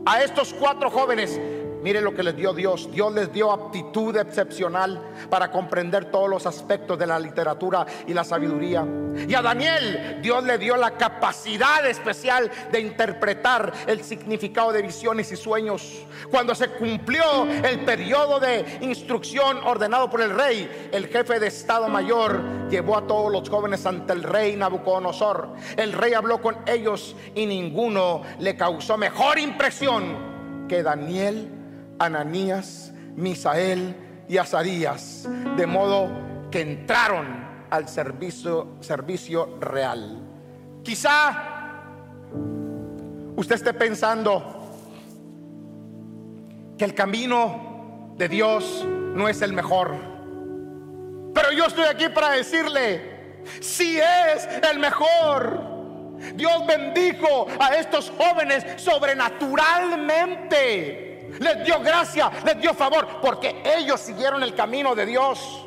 [0.05, 1.39] A estos cuatro jóvenes
[1.82, 2.89] Mire lo que les dio Dios.
[2.91, 8.23] Dios les dio aptitud excepcional para comprender todos los aspectos de la literatura y la
[8.23, 8.86] sabiduría.
[9.27, 15.32] Y a Daniel Dios le dio la capacidad especial de interpretar el significado de visiones
[15.32, 16.05] y sueños.
[16.30, 21.88] Cuando se cumplió el periodo de instrucción ordenado por el rey, el jefe de Estado
[21.88, 25.53] Mayor llevó a todos los jóvenes ante el rey Nabucodonosor.
[25.77, 31.59] El rey habló con ellos y ninguno le causó mejor impresión que Daniel
[32.00, 33.95] Ananías, Misael
[34.28, 36.10] y Azarías, de modo
[36.50, 40.20] que entraron al servicio, servicio real.
[40.84, 41.34] Quizá
[43.36, 44.56] usted esté pensando
[46.78, 49.95] que el camino de Dios no es el mejor.
[51.34, 55.68] Pero yo estoy aquí para decirle, si es el mejor.
[56.36, 61.09] Dios bendijo a estos jóvenes sobrenaturalmente
[61.39, 65.65] les dio gracia, les dio favor, porque ellos siguieron el camino de Dios.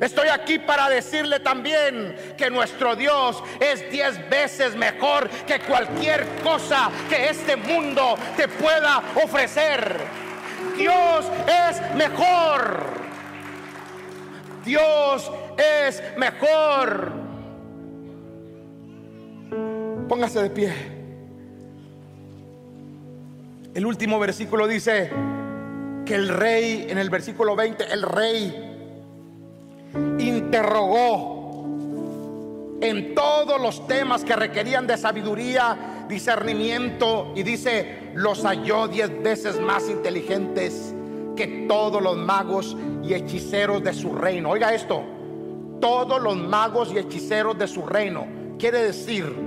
[0.00, 6.90] Estoy aquí para decirle también que nuestro Dios es diez veces mejor que cualquier cosa
[7.08, 9.96] que este mundo te pueda ofrecer.
[10.76, 12.84] Dios es mejor.
[14.64, 17.12] Dios es mejor.
[20.08, 20.95] Póngase de pie.
[23.76, 25.10] El último versículo dice
[26.06, 28.72] que el rey, en el versículo 20, el rey
[30.18, 31.66] interrogó
[32.80, 39.60] en todos los temas que requerían de sabiduría, discernimiento, y dice, los halló diez veces
[39.60, 40.94] más inteligentes
[41.36, 44.48] que todos los magos y hechiceros de su reino.
[44.48, 45.02] Oiga esto,
[45.82, 48.26] todos los magos y hechiceros de su reino.
[48.58, 49.45] Quiere decir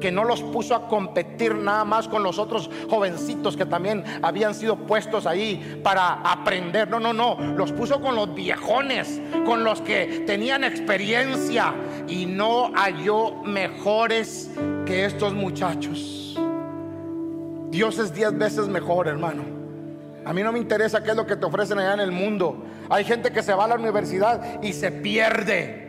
[0.00, 4.54] que no los puso a competir nada más con los otros jovencitos que también habían
[4.54, 6.88] sido puestos ahí para aprender.
[6.90, 7.36] No, no, no.
[7.56, 11.74] Los puso con los viejones, con los que tenían experiencia
[12.08, 14.50] y no halló mejores
[14.84, 16.38] que estos muchachos.
[17.70, 19.44] Dios es diez veces mejor, hermano.
[20.24, 22.64] A mí no me interesa qué es lo que te ofrecen allá en el mundo.
[22.88, 25.85] Hay gente que se va a la universidad y se pierde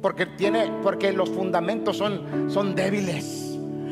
[0.00, 3.46] porque tiene porque los fundamentos son son débiles.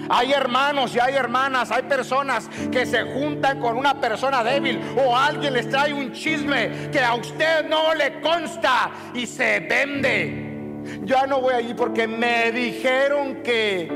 [0.08, 5.16] Hay hermanos y hay hermanas, hay personas que se juntan con una persona débil o
[5.16, 10.82] alguien les trae un chisme que a usted no le consta y se vende.
[11.04, 13.90] Ya no voy allí porque me dijeron que,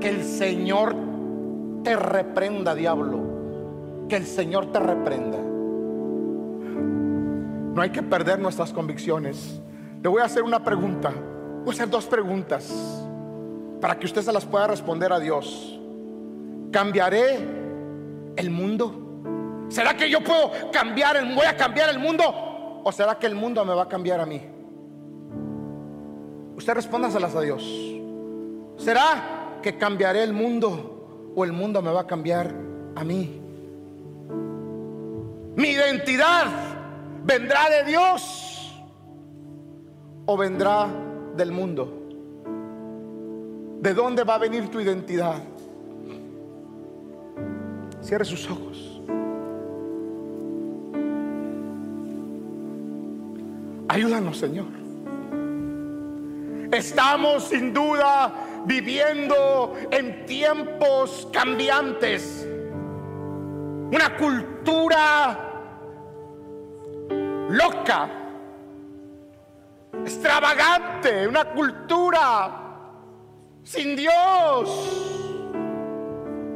[0.00, 0.96] que el Señor
[1.84, 3.20] te reprenda, diablo.
[4.08, 5.38] Que el Señor te reprenda.
[7.74, 9.60] No hay que perder nuestras convicciones.
[10.02, 11.12] Le voy a hacer una pregunta.
[11.64, 12.72] Voy a hacer dos preguntas
[13.80, 15.78] para que usted se las pueda responder a Dios.
[16.72, 17.36] ¿Cambiaré
[18.36, 19.66] el mundo?
[19.68, 22.24] ¿Será que yo puedo cambiar, el, voy a cambiar el mundo?
[22.84, 24.40] ¿O será que el mundo me va a cambiar a mí?
[26.56, 27.62] Usted respóndaselas a Dios.
[28.76, 32.52] ¿Será que cambiaré el mundo o el mundo me va a cambiar
[32.96, 33.40] a mí?
[35.54, 36.46] Mi identidad
[37.24, 38.82] vendrá de Dios
[40.26, 40.88] o vendrá
[41.36, 41.98] del mundo.
[43.80, 45.42] ¿De dónde va a venir tu identidad?
[48.00, 49.00] Cierre sus ojos.
[53.88, 54.68] Ayúdanos, Señor.
[56.72, 58.32] Estamos sin duda
[58.64, 62.48] viviendo en tiempos cambiantes.
[63.90, 65.38] Una cultura
[67.50, 68.21] loca
[70.04, 72.50] extravagante, una cultura
[73.62, 75.50] sin Dios.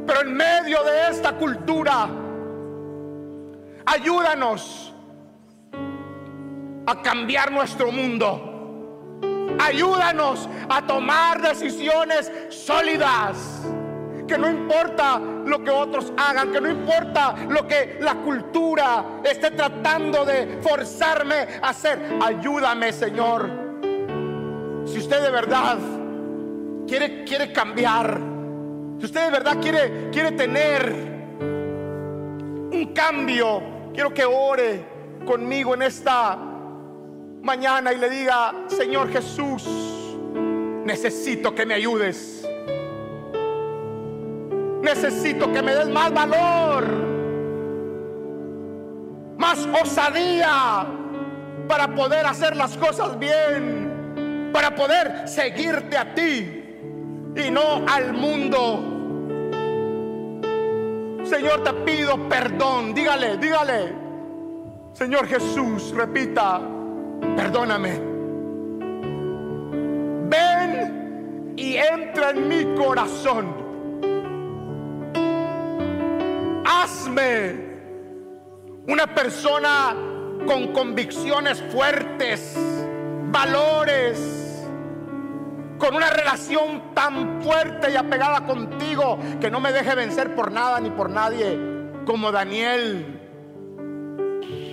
[0.05, 2.07] Pero en medio de esta cultura,
[3.85, 4.93] ayúdanos
[6.85, 8.53] a cambiar nuestro mundo.
[9.59, 13.67] Ayúdanos a tomar decisiones sólidas
[14.27, 19.51] que no importa lo que otros hagan, que no importa lo que la cultura esté
[19.51, 22.19] tratando de forzarme a hacer.
[22.21, 23.49] Ayúdame, Señor.
[24.85, 25.77] Si usted de verdad
[26.87, 28.19] quiere, quiere cambiar,
[28.99, 30.91] si usted de verdad quiere, quiere tener
[32.71, 33.61] un cambio,
[33.93, 34.85] quiero que ore
[35.25, 36.37] conmigo en esta
[37.41, 39.63] mañana y le diga, Señor Jesús,
[40.85, 42.46] necesito que me ayudes.
[44.87, 46.85] Necesito que me des más valor,
[49.37, 50.87] más osadía
[51.67, 56.63] para poder hacer las cosas bien, para poder seguirte a ti
[57.35, 58.79] y no al mundo.
[61.25, 62.93] Señor, te pido perdón.
[62.93, 63.93] Dígale, dígale.
[64.93, 66.61] Señor Jesús, repita,
[67.35, 67.99] perdóname.
[70.29, 73.66] Ven y entra en mi corazón.
[76.87, 77.53] Hazme
[78.87, 79.93] una persona
[80.47, 82.57] con convicciones fuertes,
[83.29, 84.63] valores
[85.77, 90.79] con una relación tan fuerte y apegada contigo que no me deje vencer por nada
[90.79, 91.59] ni por nadie,
[92.05, 93.19] como Daniel,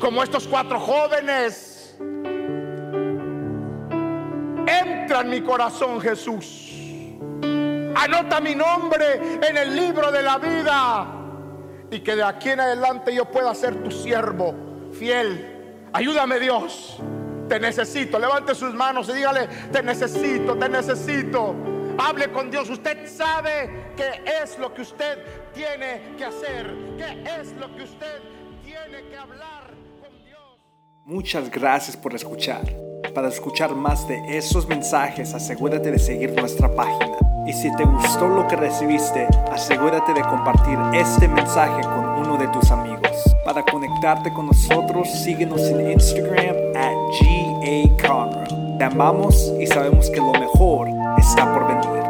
[0.01, 1.99] como estos cuatro jóvenes.
[4.69, 6.71] Entra en mi corazón, Jesús.
[7.97, 11.24] Anota mi nombre en el libro de la vida
[11.95, 14.55] y que de aquí en adelante yo pueda ser tu siervo
[14.93, 15.89] fiel.
[15.93, 17.01] Ayúdame Dios
[17.49, 18.19] te necesito.
[18.19, 21.55] Levante sus manos y dígale, te necesito, te necesito.
[21.99, 22.69] Hable con Dios.
[22.71, 25.19] Usted sabe qué es lo que usted
[25.53, 26.75] tiene que hacer.
[26.97, 28.21] ¿Qué es lo que usted
[28.65, 29.64] tiene que hablar?
[31.07, 32.63] Muchas gracias por escuchar.
[33.15, 37.19] Para escuchar más de esos mensajes, asegúrate de seguir nuestra página.
[37.47, 42.49] Y si te gustó lo que recibiste, asegúrate de compartir este mensaje con uno de
[42.49, 43.37] tus amigos.
[43.45, 50.33] Para conectarte con nosotros, síguenos en Instagram at GA Te amamos y sabemos que lo
[50.33, 50.89] mejor
[51.19, 52.04] está por venir.